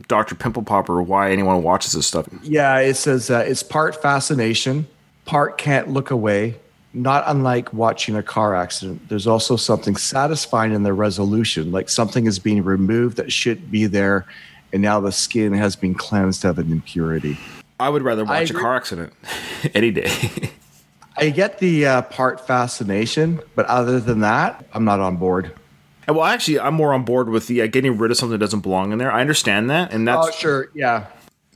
[0.08, 0.36] Dr.
[0.36, 2.28] Pimple Popper why anyone watches this stuff.
[2.42, 4.88] Yeah, it says uh, it's part fascination,
[5.26, 6.56] part can't look away.
[6.96, 12.28] Not unlike watching a car accident, there's also something satisfying in the resolution, like something
[12.28, 14.28] is being removed that shouldn't be there,
[14.72, 17.38] and now the skin has been cleansed of an impurity.
[17.80, 19.14] I would rather watch a car accident
[19.74, 20.12] any day.
[21.18, 25.52] I get the uh, part fascination, but other than that, I'm not on board.
[26.08, 28.44] And well, actually, I'm more on board with the uh, getting rid of something that
[28.44, 29.12] doesn't belong in there.
[29.12, 30.28] I understand that, and that's.
[30.28, 31.06] Oh, sure, yeah.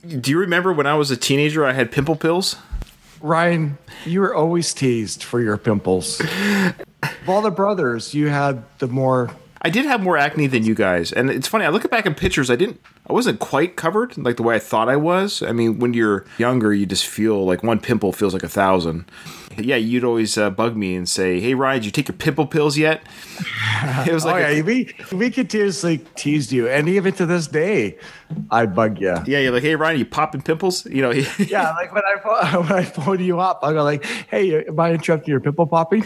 [0.06, 2.56] Do you remember when I was a teenager, I had pimple pills?
[3.20, 6.20] Ryan, you were always teased for your pimples.
[7.02, 10.74] of all the brothers, you had the more I did have more acne than you
[10.74, 11.64] guys, and it's funny.
[11.64, 12.50] I look back at pictures.
[12.50, 12.80] I didn't.
[13.08, 15.42] I wasn't quite covered like the way I thought I was.
[15.42, 19.10] I mean, when you're younger, you just feel like one pimple feels like a thousand.
[19.56, 22.46] Yeah, you'd always uh, bug me and say, "Hey, Ryan, did you take your pimple
[22.46, 23.02] pills yet?"
[24.06, 27.48] It was like, oh, yeah, a, we we continuously teased you, and even to this
[27.48, 27.98] day,
[28.50, 29.16] I bug you.
[29.26, 31.10] Yeah, you're like, "Hey, Ryan, you popping pimples?" You know.
[31.38, 34.92] yeah, like when I when I phone you up, I go like, "Hey, am I
[34.92, 36.04] interrupting your pimple popping?"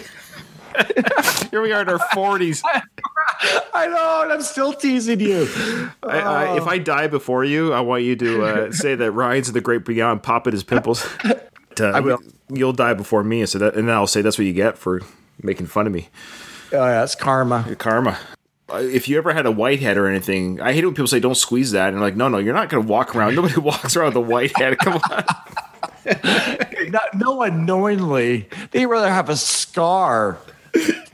[1.51, 2.63] Here we are in our forties.
[3.75, 5.49] I know, and I'm still teasing you.
[6.03, 9.49] I, I, if I die before you, I want you to uh, say that Ryan's
[9.49, 11.07] in the great beyond, popping his pimples.
[11.25, 12.19] uh, I will.
[12.51, 14.79] You'll die before me, and so that, and then I'll say that's what you get
[14.79, 15.01] for
[15.43, 16.09] making fun of me.
[16.73, 17.75] Oh, yeah, it's karma.
[17.79, 18.19] Karma.
[18.73, 21.35] Uh, if you ever had a whitehead or anything, I hate when people say don't
[21.35, 23.35] squeeze that, and like, no, no, you're not going to walk around.
[23.35, 24.79] Nobody walks around with a whitehead.
[24.79, 25.25] Come on.
[26.89, 28.49] Not, no one knowingly.
[28.71, 30.39] They rather have a scar.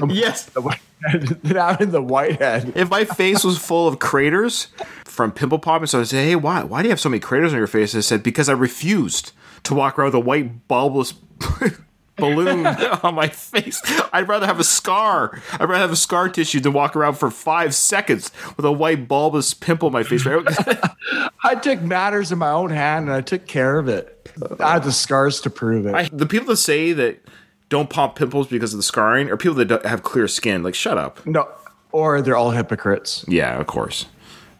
[0.09, 0.51] Yes.
[1.57, 2.73] out in the whitehead.
[2.77, 4.69] If my face was full of craters
[5.05, 6.63] from pimple popping, so I said, "Hey, why?
[6.63, 9.33] Why do you have so many craters on your face?" I said, "Because I refused
[9.65, 11.13] to walk around with a white bulbous
[12.19, 12.67] balloon
[13.03, 13.81] on my face.
[14.13, 15.41] I'd rather have a scar.
[15.53, 19.09] I'd rather have a scar tissue than walk around for five seconds with a white
[19.09, 20.27] bulbous pimple on my face.
[20.27, 24.15] I took matters in my own hand and I took care of it.
[24.61, 25.95] I had the scars to prove it.
[25.95, 27.21] I, the people that say that
[27.69, 30.63] don't pop pimples because of the scarring, or people that have clear skin.
[30.63, 31.25] Like, shut up.
[31.27, 31.49] No,
[31.93, 33.25] or they're all hypocrites.
[33.29, 34.07] Yeah, of course.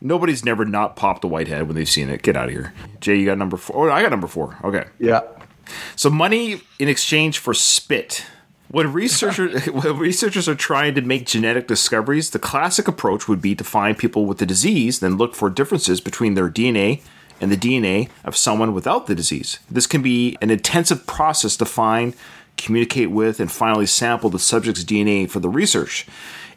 [0.01, 2.23] Nobody's never not popped a whitehead when they've seen it.
[2.23, 2.73] Get out of here.
[3.01, 3.91] Jay, you got number four.
[3.91, 4.57] Oh, I got number four.
[4.63, 4.85] Okay.
[4.99, 5.23] Yeah.
[5.97, 8.25] So money in exchange for spit.
[8.71, 13.55] When researchers when researchers are trying to make genetic discoveries, the classic approach would be
[13.55, 17.01] to find people with the disease, then look for differences between their DNA
[17.41, 19.59] and the DNA of someone without the disease.
[19.71, 22.15] This can be an intensive process to find
[22.59, 26.07] communicate with, and finally sample the subject's DNA for the research.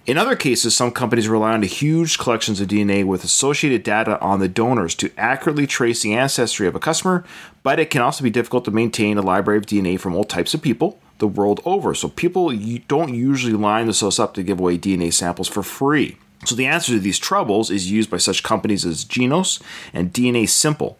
[0.07, 4.39] In other cases, some companies rely on huge collections of DNA with associated data on
[4.39, 7.23] the donors to accurately trace the ancestry of a customer,
[7.61, 10.55] but it can also be difficult to maintain a library of DNA from all types
[10.55, 11.93] of people the world over.
[11.93, 12.51] So people
[12.87, 16.17] don't usually line themselves up to give away DNA samples for free.
[16.45, 19.61] So the answer to these troubles is used by such companies as Genos
[19.93, 20.97] and DNA Simple.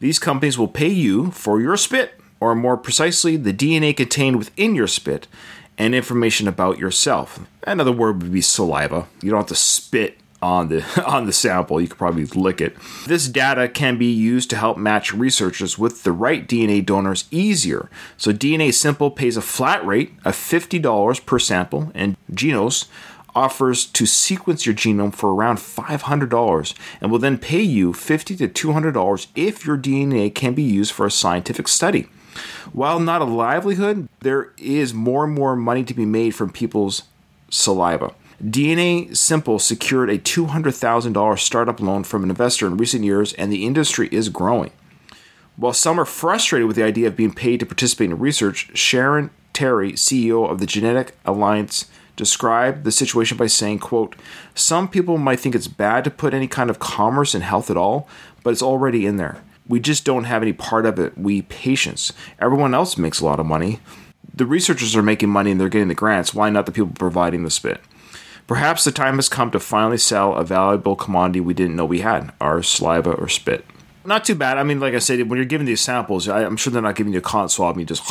[0.00, 4.74] These companies will pay you for your spit or more precisely, the DNA contained within
[4.74, 5.28] your spit,
[5.80, 7.40] and information about yourself.
[7.66, 9.06] Another word would be saliva.
[9.22, 11.80] You don't have to spit on the on the sample.
[11.80, 12.76] You could probably lick it.
[13.06, 17.88] This data can be used to help match researchers with the right DNA donors easier.
[18.18, 22.86] So DNA Simple pays a flat rate of $50 per sample and Genos
[23.34, 28.48] offers to sequence your genome for around $500 and will then pay you 50 to
[28.48, 32.08] $200 if your DNA can be used for a scientific study.
[32.72, 37.02] While not a livelihood, there is more and more money to be made from people's
[37.50, 38.14] saliva.
[38.42, 43.66] DNA Simple secured a $200,000 startup loan from an investor in recent years, and the
[43.66, 44.70] industry is growing.
[45.56, 49.30] While some are frustrated with the idea of being paid to participate in research, Sharon
[49.52, 54.16] Terry, CEO of the Genetic Alliance, described the situation by saying, quote,
[54.54, 57.76] Some people might think it's bad to put any kind of commerce in health at
[57.76, 58.08] all,
[58.42, 61.16] but it's already in there we just don't have any part of it.
[61.16, 62.12] We patients.
[62.40, 63.78] Everyone else makes a lot of money.
[64.34, 66.34] The researchers are making money and they're getting the grants.
[66.34, 67.80] Why not the people providing the spit?
[68.46, 72.00] Perhaps the time has come to finally sell a valuable commodity we didn't know we
[72.00, 73.64] had our saliva or spit.
[74.04, 74.58] Not too bad.
[74.58, 76.96] I mean, like I said, when you're giving these samples, I, am sure they're not
[76.96, 78.02] giving you a cotton swab and you just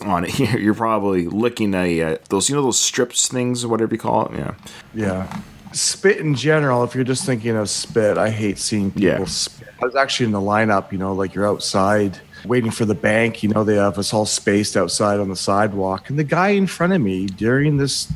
[0.02, 0.30] on it.
[0.34, 0.56] Here.
[0.56, 4.26] You're probably licking a uh, those you know those strips things or whatever you call
[4.26, 4.38] it.
[4.38, 4.54] Yeah.
[4.94, 5.40] Yeah
[5.74, 9.24] spit in general, if you're just thinking of spit, I hate seeing people yeah.
[9.24, 9.68] spit.
[9.82, 13.42] I was actually in the lineup, you know, like you're outside waiting for the bank.
[13.42, 16.08] You know, they have us all spaced outside on the sidewalk.
[16.08, 18.12] And the guy in front of me during this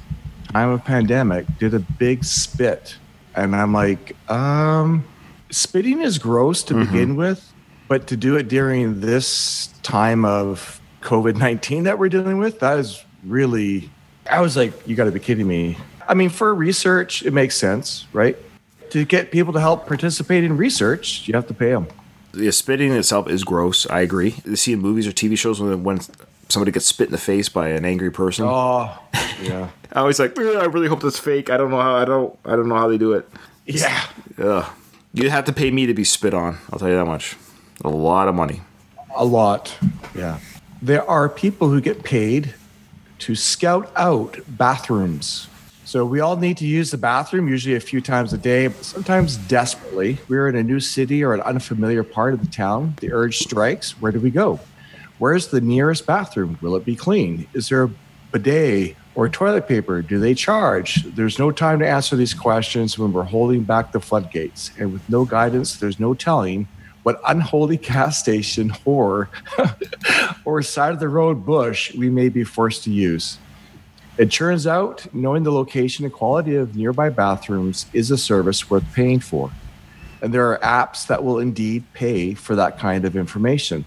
[0.52, 2.96] time of pandemic did a big spit.
[3.34, 5.04] And I'm like, um,
[5.50, 6.92] spitting is gross to mm-hmm.
[6.92, 7.52] begin with,
[7.88, 12.78] but to do it during this time of COVID 19 that we're dealing with, that
[12.78, 13.90] is really,
[14.30, 15.78] I was like, you got to be kidding me.
[16.08, 18.36] I mean, for research, it makes sense, right?
[18.96, 21.86] To get people to help participate in research, you have to pay them.
[22.32, 23.86] The spitting itself is gross.
[23.90, 24.36] I agree.
[24.46, 26.00] You see in movies or TV shows when, when
[26.48, 28.46] somebody gets spit in the face by an angry person.
[28.48, 28.98] Oh,
[29.42, 29.68] yeah.
[29.92, 30.38] I always like.
[30.38, 31.50] I really hope that's fake.
[31.50, 31.94] I don't know how.
[31.94, 32.38] I don't.
[32.46, 33.28] I don't know how they do it.
[33.66, 34.02] Yeah.
[34.38, 34.64] Ugh.
[35.12, 36.56] You'd have to pay me to be spit on.
[36.72, 37.36] I'll tell you that much.
[37.84, 38.62] A lot of money.
[39.14, 39.76] A lot.
[40.14, 40.38] Yeah.
[40.80, 42.54] There are people who get paid
[43.18, 45.48] to scout out bathrooms
[45.86, 48.84] so we all need to use the bathroom, usually a few times a day, but
[48.84, 50.18] sometimes desperately.
[50.26, 52.96] We're in a new city or an unfamiliar part of the town.
[53.00, 53.92] The urge strikes.
[54.00, 54.58] Where do we go?
[55.18, 56.58] Where's the nearest bathroom?
[56.60, 57.46] Will it be clean?
[57.54, 57.90] Is there a
[58.32, 61.04] bidet Or toilet paper, do they charge?
[61.14, 64.72] There's no time to answer these questions when we're holding back the floodgates.
[64.80, 66.66] And with no guidance, there's no telling
[67.04, 69.30] what unholy gas station or,
[70.44, 73.38] or side of the road bush we may be forced to use.
[74.18, 78.84] It turns out knowing the location and quality of nearby bathrooms is a service worth
[78.94, 79.50] paying for.
[80.22, 83.84] And there are apps that will indeed pay for that kind of information.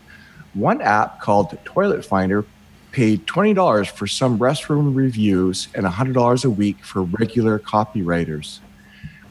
[0.54, 2.46] One app called Toilet Finder
[2.92, 8.60] paid $20 for some restroom reviews and $100 a week for regular copywriters.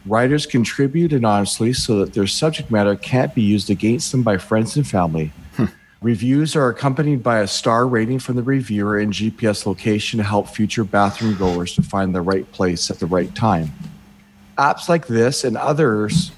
[0.05, 4.76] Writers contribute anonymously so that their subject matter can't be used against them by friends
[4.76, 5.32] and family.
[6.01, 10.49] Reviews are accompanied by a star rating from the reviewer and GPS location to help
[10.49, 13.72] future bathroom goers to find the right place at the right time.
[14.57, 16.30] Apps like this and others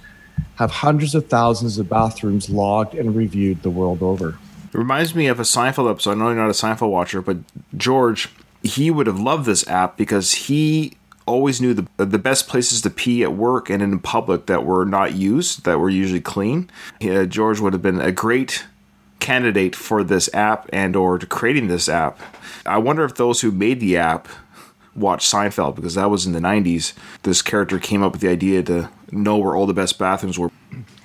[0.54, 4.38] have hundreds of thousands of bathrooms logged and reviewed the world over.
[4.72, 6.12] It reminds me of a Seinfeld episode.
[6.12, 7.36] I know you're not a Seinfeld watcher, but
[7.76, 8.30] George,
[8.62, 10.96] he would have loved this app because he
[11.26, 14.84] always knew the the best places to pee at work and in public that were
[14.86, 16.70] not used, that were usually clean.
[16.98, 18.64] Yeah, George would have been a great
[19.20, 22.18] candidate for this app and or to creating this app.
[22.66, 24.28] I wonder if those who made the app
[24.94, 26.92] watched Seinfeld because that was in the 90s.
[27.22, 30.50] This character came up with the idea to know where all the best bathrooms were.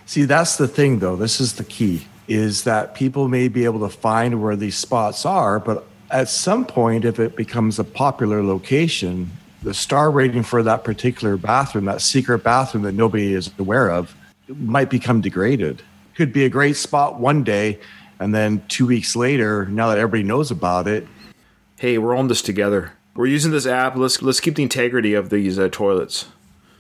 [0.06, 1.16] See, that's the thing, though.
[1.16, 5.26] This is the key is that people may be able to find where these spots
[5.26, 9.30] are, but at some point, if it becomes a popular location,
[9.62, 14.16] the star rating for that particular bathroom, that secret bathroom that nobody is aware of,
[14.48, 15.82] might become degraded.
[16.16, 17.80] Could be a great spot one day,
[18.20, 21.08] and then two weeks later, now that everybody knows about it,
[21.78, 22.94] Hey, we're on this together.
[23.16, 23.98] We're using this app.
[23.98, 26.26] Let's let's keep the integrity of these uh, toilets.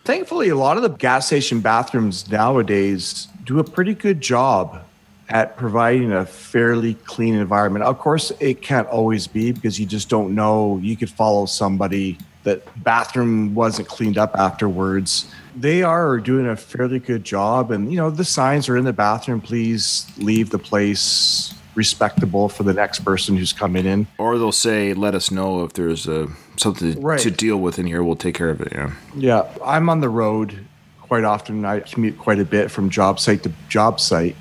[0.06, 4.82] thankfully, a lot of the gas station bathrooms nowadays do a pretty good job
[5.28, 7.84] at providing a fairly clean environment.
[7.84, 10.80] Of course, it can't always be because you just don't know.
[10.82, 15.30] You could follow somebody that bathroom wasn't cleaned up afterwards.
[15.56, 18.94] They are doing a fairly good job, and you know the signs are in the
[18.94, 19.40] bathroom.
[19.42, 24.08] Please leave the place respectable for the next person who's coming in.
[24.18, 26.28] Or they'll say, "Let us know if there's uh,
[26.58, 27.20] something Right.
[27.22, 28.04] to deal with in here.
[28.04, 28.92] We'll take care of it." Yeah.
[29.16, 30.60] Yeah, I'm on the road
[31.02, 31.64] quite often.
[31.64, 34.36] I commute quite a bit from job site to job site.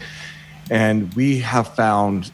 [0.71, 2.33] And we have found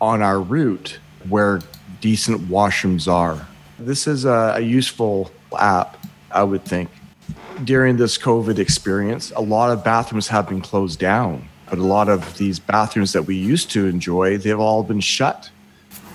[0.00, 0.98] on our route
[1.28, 1.60] where
[2.00, 3.46] decent washrooms are.
[3.78, 5.96] This is a, a useful app,
[6.30, 6.90] I would think.
[7.64, 12.08] During this COVID experience, a lot of bathrooms have been closed down, but a lot
[12.08, 15.50] of these bathrooms that we used to enjoy, they've all been shut.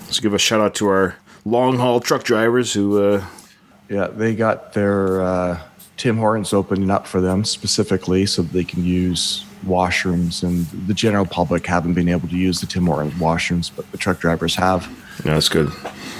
[0.02, 3.02] Let's give a shout out to our long haul truck drivers who.
[3.02, 3.24] Uh,
[3.90, 5.58] Yeah, they got their uh,
[5.96, 11.26] Tim Hortons opening up for them specifically so they can use washrooms, and the general
[11.26, 14.86] public haven't been able to use the Tim Hortons washrooms, but the truck drivers have.
[15.24, 15.68] yeah, that's good.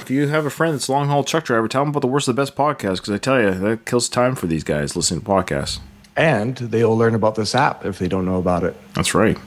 [0.01, 2.07] If you have a friend that's a long haul truck driver, tell them about the
[2.07, 4.95] worst of the best podcast because I tell you that kills time for these guys
[4.95, 5.79] listening to podcasts.
[6.15, 8.75] And they'll learn about this app if they don't know about it.
[8.93, 9.37] That's right.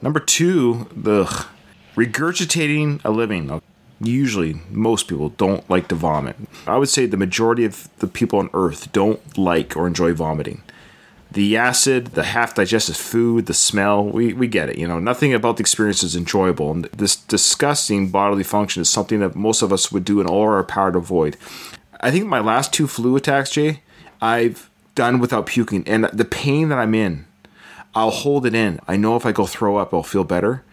[0.00, 1.24] Number two, the
[1.96, 3.60] regurgitating a living.
[4.00, 6.36] Usually, most people don't like to vomit.
[6.66, 10.62] I would say the majority of the people on Earth don't like or enjoy vomiting.
[11.36, 14.78] The acid, the half digested food, the smell, we, we get it.
[14.78, 16.70] You know, nothing about the experience is enjoyable.
[16.70, 20.48] And this disgusting bodily function is something that most of us would do in all
[20.48, 21.36] our power to avoid.
[22.00, 23.82] I think my last two flu attacks, Jay,
[24.18, 25.86] I've done without puking.
[25.86, 27.26] And the pain that I'm in,
[27.94, 28.80] I'll hold it in.
[28.88, 30.64] I know if I go throw up, I'll feel better.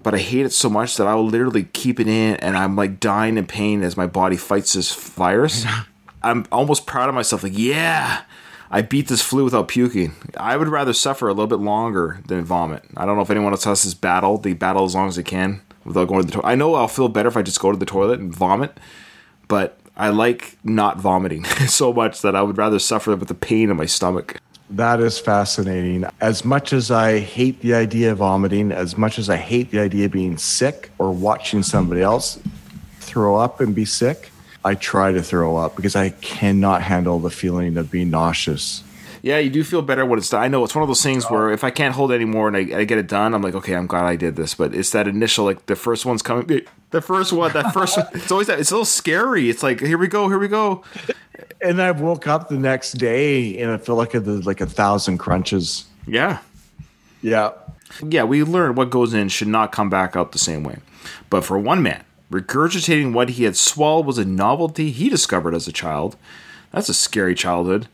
[0.00, 2.76] But I hate it so much that I will literally keep it in and I'm
[2.76, 5.66] like dying in pain as my body fights this virus.
[6.22, 7.42] I'm almost proud of myself.
[7.42, 8.22] Like, yeah,
[8.74, 10.16] I beat this flu without puking.
[10.36, 12.82] I would rather suffer a little bit longer than vomit.
[12.96, 14.36] I don't know if anyone else has this battle.
[14.36, 16.48] They battle as long as they can without going to the toilet.
[16.48, 18.76] I know I'll feel better if I just go to the toilet and vomit,
[19.46, 23.70] but I like not vomiting so much that I would rather suffer with the pain
[23.70, 24.40] in my stomach.
[24.68, 26.04] That is fascinating.
[26.20, 29.78] As much as I hate the idea of vomiting, as much as I hate the
[29.78, 32.40] idea of being sick or watching somebody else
[32.98, 34.32] throw up and be sick,
[34.64, 38.82] I try to throw up because I cannot handle the feeling of being nauseous.
[39.22, 40.42] Yeah, you do feel better when it's done.
[40.42, 42.80] I know it's one of those things where if I can't hold anymore and I,
[42.80, 44.54] I get it done, I'm like, okay, I'm glad I did this.
[44.54, 46.66] But it's that initial, like the first one's coming.
[46.90, 48.60] The first one, that first one, it's always that.
[48.60, 49.48] It's a little scary.
[49.48, 50.84] It's like, here we go, here we go.
[51.62, 54.66] And I woke up the next day and I feel like I did like a
[54.66, 55.86] thousand crunches.
[56.06, 56.40] Yeah.
[57.22, 57.52] Yeah.
[58.06, 60.80] Yeah, we learned what goes in should not come back out the same way.
[61.30, 62.04] But for one man,
[62.34, 66.16] regurgitating what he had swallowed was a novelty he discovered as a child.
[66.72, 67.86] That's a scary childhood.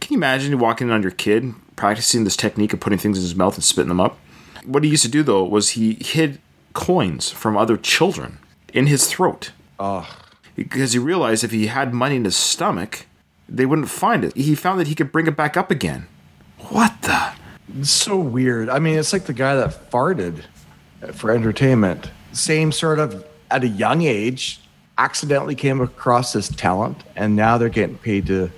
[0.00, 3.18] Can you imagine you walking in on your kid practicing this technique of putting things
[3.18, 4.16] in his mouth and spitting them up?
[4.64, 6.40] What he used to do though was he hid
[6.72, 8.38] coins from other children
[8.72, 9.50] in his throat.
[9.78, 10.08] Oh,
[10.54, 13.06] because he realized if he had money in his stomach,
[13.48, 14.36] they wouldn't find it.
[14.36, 16.06] He found that he could bring it back up again.
[16.68, 17.32] What the?
[17.78, 18.68] It's so weird.
[18.68, 20.42] I mean, it's like the guy that farted
[21.12, 22.10] for entertainment.
[22.32, 24.60] Same sort of at a young age,
[24.98, 28.50] accidentally came across this talent, and now they're getting paid to.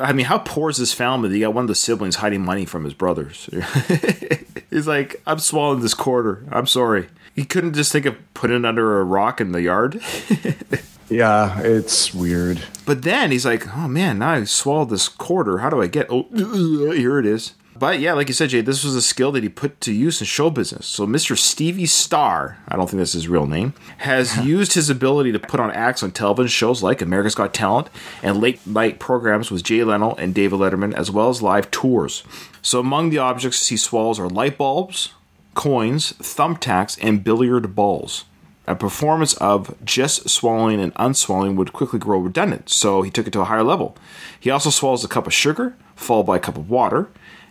[0.00, 1.28] I mean, how poor is this family?
[1.28, 3.48] They got one of the siblings hiding money from his brothers.
[4.70, 6.44] He's like, I'm swallowing this quarter.
[6.52, 7.08] I'm sorry.
[7.34, 10.00] He couldn't just think of putting it under a rock in the yard.
[11.10, 12.62] Yeah, it's weird.
[12.84, 15.58] But then he's like, oh man, now I swallowed this quarter.
[15.58, 16.06] How do I get?
[16.10, 16.26] Oh,
[16.92, 17.54] here it is.
[17.78, 20.20] But yeah, like you said, Jay, this was a skill that he put to use
[20.20, 20.86] in show business.
[20.86, 21.36] So Mr.
[21.36, 25.60] Stevie Starr, I don't think that's his real name, has used his ability to put
[25.60, 27.88] on acts on television shows like America's Got Talent
[28.22, 32.24] and late night programs with Jay Leno and David Letterman, as well as live tours.
[32.62, 35.12] So among the objects he swallows are light bulbs,
[35.54, 38.24] coins, thumbtacks, and billiard balls.
[38.66, 43.32] A performance of just swallowing and unswallowing would quickly grow redundant, so he took it
[43.32, 43.96] to a higher level.
[44.38, 47.08] He also swallows a cup of sugar, followed by a cup of water,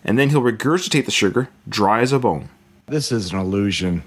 [0.07, 2.49] and then he'll regurgitate the sugar, dry as a bone.
[2.87, 4.03] This is an illusion.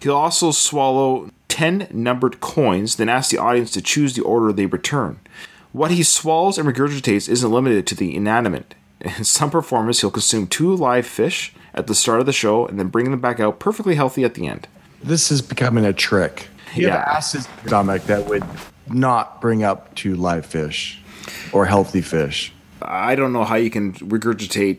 [0.00, 4.66] He'll also swallow 10 numbered coins, then ask the audience to choose the order they
[4.66, 5.18] return.
[5.72, 8.74] What he swallows and regurgitates isn't limited to the inanimate.
[9.00, 12.78] In some performers, he'll consume two live fish at the start of the show and
[12.78, 14.68] then bring them back out perfectly healthy at the end.
[15.02, 16.48] This is becoming a trick.
[16.74, 17.16] You have Yeah.
[17.16, 18.44] acid in your stomach that would
[18.88, 21.00] not bring up two live fish
[21.52, 22.52] or healthy fish
[22.84, 24.78] I don't know how you can regurgitate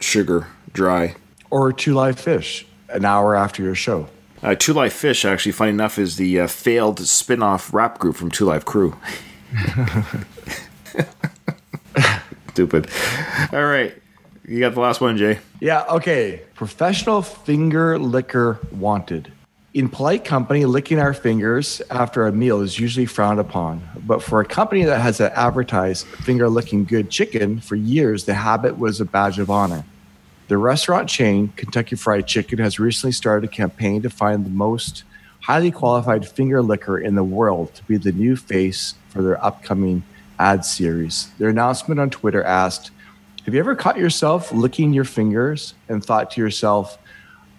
[0.00, 1.14] sugar dry.
[1.50, 4.08] or Two live fish an hour after your show.
[4.42, 8.16] Uh, Two Live Fish, actually, funny enough, is the uh, failed spin off rap group
[8.16, 8.96] from Two Live Crew.
[12.52, 12.88] Stupid.
[13.52, 13.94] All right.
[14.46, 15.38] You got the last one, Jay.
[15.60, 16.42] Yeah, okay.
[16.54, 19.30] Professional finger licker wanted.
[19.74, 23.88] In polite company, licking our fingers after a meal is usually frowned upon.
[24.04, 28.78] But for a company that has advertised finger licking good chicken for years, the habit
[28.78, 29.84] was a badge of honor.
[30.50, 35.04] The restaurant chain, Kentucky Fried Chicken, has recently started a campaign to find the most
[35.42, 40.02] highly qualified finger licker in the world to be the new face for their upcoming
[40.40, 41.30] ad series.
[41.38, 42.90] Their announcement on Twitter asked,
[43.44, 46.98] have you ever caught yourself licking your fingers and thought to yourself,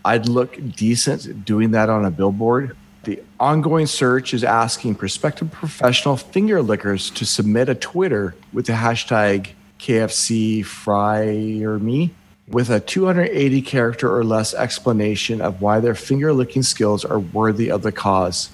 [0.04, 2.76] I'd look decent doing that on a billboard?
[3.06, 8.74] The ongoing search is asking prospective professional finger lickers to submit a Twitter with the
[8.74, 12.12] hashtag KFC Fryer Me
[12.52, 17.72] with a 280 character or less explanation of why their finger licking skills are worthy
[17.72, 18.50] of the cause.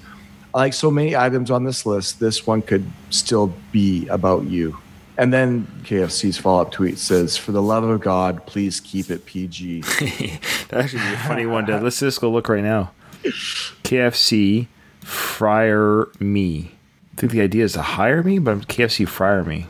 [0.54, 4.78] Like so many items on this list, this one could still be about you.
[5.16, 9.26] And then KFC's follow up tweet says, For the love of God, please keep it
[9.26, 9.82] PG.
[10.68, 11.64] That actually be a funny one.
[11.66, 12.92] To, let's just go look right now.
[13.22, 14.66] KFC
[15.00, 16.72] Fryer Me.
[17.14, 19.66] I think the idea is to hire me, but I'm KFC Fryer Me.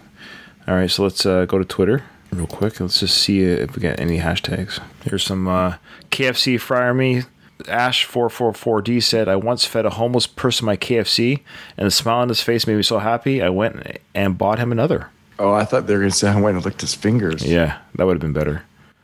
[0.66, 2.02] All right, so let's uh, go to Twitter
[2.32, 2.80] real quick.
[2.80, 4.80] Let's just see if we get any hashtags.
[5.04, 5.76] Here's some uh,
[6.10, 7.22] KFC Fryer Me.
[7.64, 11.40] Ash444D said, I once fed a homeless person my KFC,
[11.76, 14.70] and the smile on his face made me so happy, I went and bought him
[14.70, 15.10] another.
[15.40, 17.44] oh, I thought they were going to say I went and licked his fingers.
[17.44, 18.62] Yeah, that would have been better.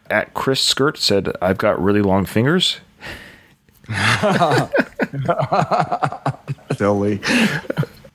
[0.09, 2.79] At Chris Skirt said, I've got really long fingers.
[6.77, 7.21] Silly.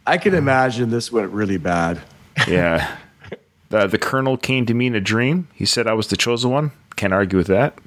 [0.07, 1.99] I can imagine this went really bad.
[2.47, 2.95] Yeah.
[3.71, 5.47] Uh, the colonel came to me in a dream.
[5.53, 6.71] He said I was the chosen one.
[6.95, 7.77] Can't argue with that.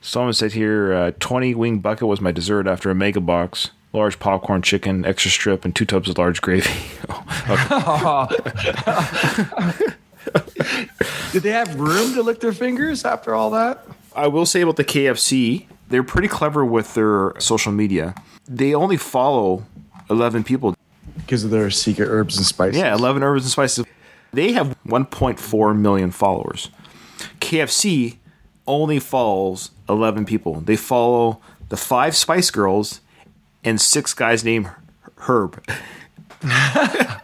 [0.00, 3.70] Someone said here, uh, 20 wing bucket was my dessert after a mega box.
[3.92, 6.68] Large popcorn chicken, extra strip, and two tubs of large gravy.
[11.32, 13.84] Did they have room to lick their fingers after all that?
[14.14, 18.14] I will say about the KFC, they're pretty clever with their social media.
[18.46, 19.64] They only follow
[20.10, 20.74] 11 people.
[21.16, 22.78] Because of their secret herbs and spices.
[22.78, 23.84] Yeah, 11 herbs and spices.
[24.32, 26.70] They have 1.4 million followers.
[27.40, 28.18] KFC
[28.66, 30.60] only follows 11 people.
[30.60, 33.00] They follow the five Spice Girls
[33.64, 34.70] and six guys named
[35.16, 35.62] Herb.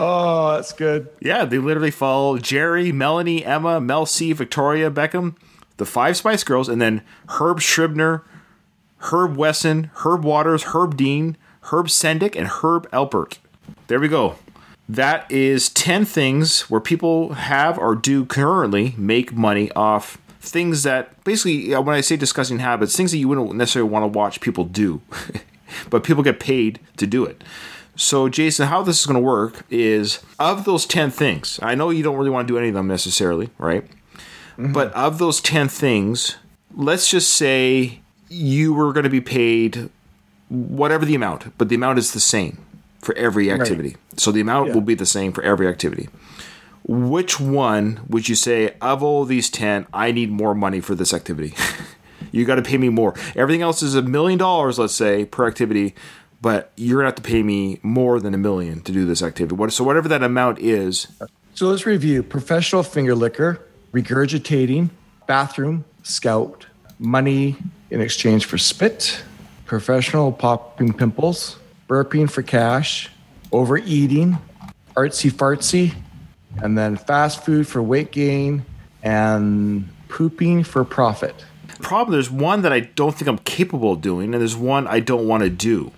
[0.00, 1.08] Oh, that's good.
[1.20, 5.34] Yeah, they literally follow Geri, Melanie, Emma, Mel C, Victoria Beckham,
[5.76, 8.22] the five Spice Girls, and then Herb Scribner,
[8.98, 13.38] Herb Wesson, Herb Waters, Herb Dean, Herb Sendek, and Herb Alpert.
[13.88, 14.36] There we go.
[14.88, 21.22] That is 10 things where people have or do currently make money off things that
[21.24, 24.64] basically, when I say discussing habits, things that you wouldn't necessarily want to watch people
[24.64, 25.02] do,
[25.90, 27.44] but people get paid to do it.
[27.96, 31.90] So, Jason, how this is going to work is of those 10 things, I know
[31.90, 33.84] you don't really want to do any of them necessarily, right?
[34.52, 34.72] Mm-hmm.
[34.72, 36.36] But of those 10 things,
[36.74, 39.90] let's just say you were going to be paid
[40.48, 42.58] whatever the amount, but the amount is the same
[43.00, 43.96] for every activity.
[44.16, 44.74] So the amount Yeah.
[44.74, 46.08] will be the same for every activity.
[46.86, 51.12] Which one would you say of all these 10, I need more money for this
[51.12, 51.54] activity?
[52.32, 53.14] you got to pay me more.
[53.36, 55.94] Everything else is a million dollars, let's say, per activity,
[56.40, 59.22] but you're going to have to pay me more than a million to do this
[59.22, 59.54] activity.
[59.54, 61.08] What, so whatever that amount is,
[61.54, 63.60] So let's review professional finger licker,
[63.92, 64.90] regurgitating,
[65.26, 66.66] bathroom, scout,
[66.98, 67.56] money
[67.90, 69.22] in exchange for spit,
[69.68, 71.58] professional popping pimples,
[71.88, 73.10] burping for cash,
[73.52, 74.38] overeating,
[74.96, 75.94] artsy fartsy,
[76.62, 78.64] and then fast food for weight gain,
[79.02, 81.44] and pooping for profit.
[81.82, 85.00] problem there's one that I don't think I'm capable of doing, and there's one I
[85.00, 85.92] don't want to do.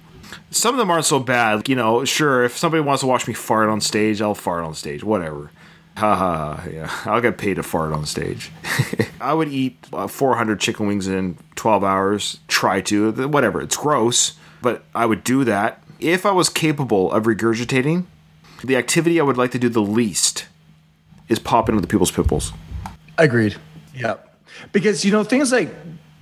[0.50, 1.68] Some of them aren't so bad.
[1.68, 4.74] You know, sure, if somebody wants to watch me fart on stage, I'll fart on
[4.74, 5.52] stage, whatever.
[6.00, 6.90] Ha ha, ha, yeah.
[7.04, 8.50] I'll get paid to fart on stage.
[9.20, 13.60] I would eat uh, 400 chicken wings in 12 hours, try to, whatever.
[13.60, 15.82] It's gross, but I would do that.
[15.98, 18.06] If I was capable of regurgitating,
[18.64, 20.46] the activity I would like to do the least
[21.28, 22.52] is pop popping other people's pimples.
[23.18, 23.56] Agreed.
[23.94, 24.26] Yep.
[24.72, 25.68] Because you know things like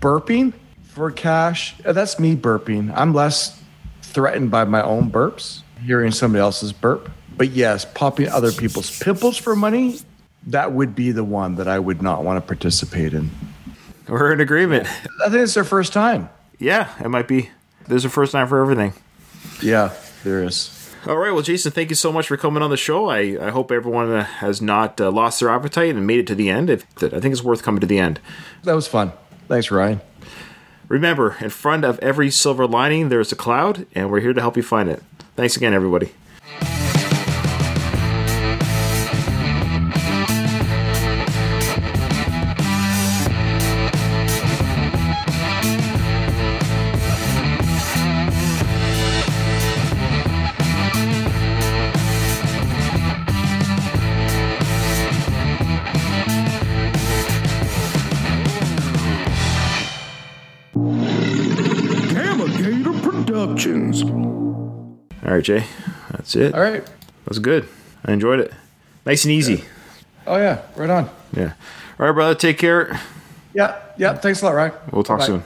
[0.00, 1.76] burping for cash.
[1.84, 2.92] uh, That's me burping.
[2.96, 3.62] I'm less
[4.02, 7.10] threatened by my own burps, hearing somebody else's burp.
[7.38, 10.00] But yes, popping other people's pimples for money.
[10.48, 13.30] That would be the one that I would not want to participate in.
[14.08, 14.88] We're in agreement.
[15.24, 16.30] I think it's their first time.
[16.58, 17.50] Yeah, it might be.
[17.86, 18.92] There's a first time for everything.
[19.62, 20.74] Yeah, there is.
[21.06, 23.08] All right, well, Jason, thank you so much for coming on the show.
[23.08, 26.34] I, I hope everyone uh, has not uh, lost their appetite and made it to
[26.34, 26.68] the end.
[26.68, 28.20] If, I think it's worth coming to the end.
[28.64, 29.12] That was fun.
[29.46, 30.00] Thanks, Ryan.
[30.88, 34.56] Remember, in front of every silver lining, there's a cloud, and we're here to help
[34.56, 35.02] you find it.
[35.36, 36.12] Thanks again, everybody.
[65.38, 65.64] Right, Jay,
[66.10, 66.54] that's it.
[66.54, 66.84] All right.
[66.84, 67.68] That was good.
[68.04, 68.52] I enjoyed it.
[69.06, 69.64] Nice and easy.
[70.26, 71.08] Oh yeah, right on.
[71.32, 71.52] Yeah.
[71.98, 73.00] All right, brother, take care.
[73.54, 74.14] Yeah, yeah.
[74.14, 74.72] Thanks a lot, Ryan.
[74.92, 75.26] We'll talk Bye.
[75.26, 75.44] soon.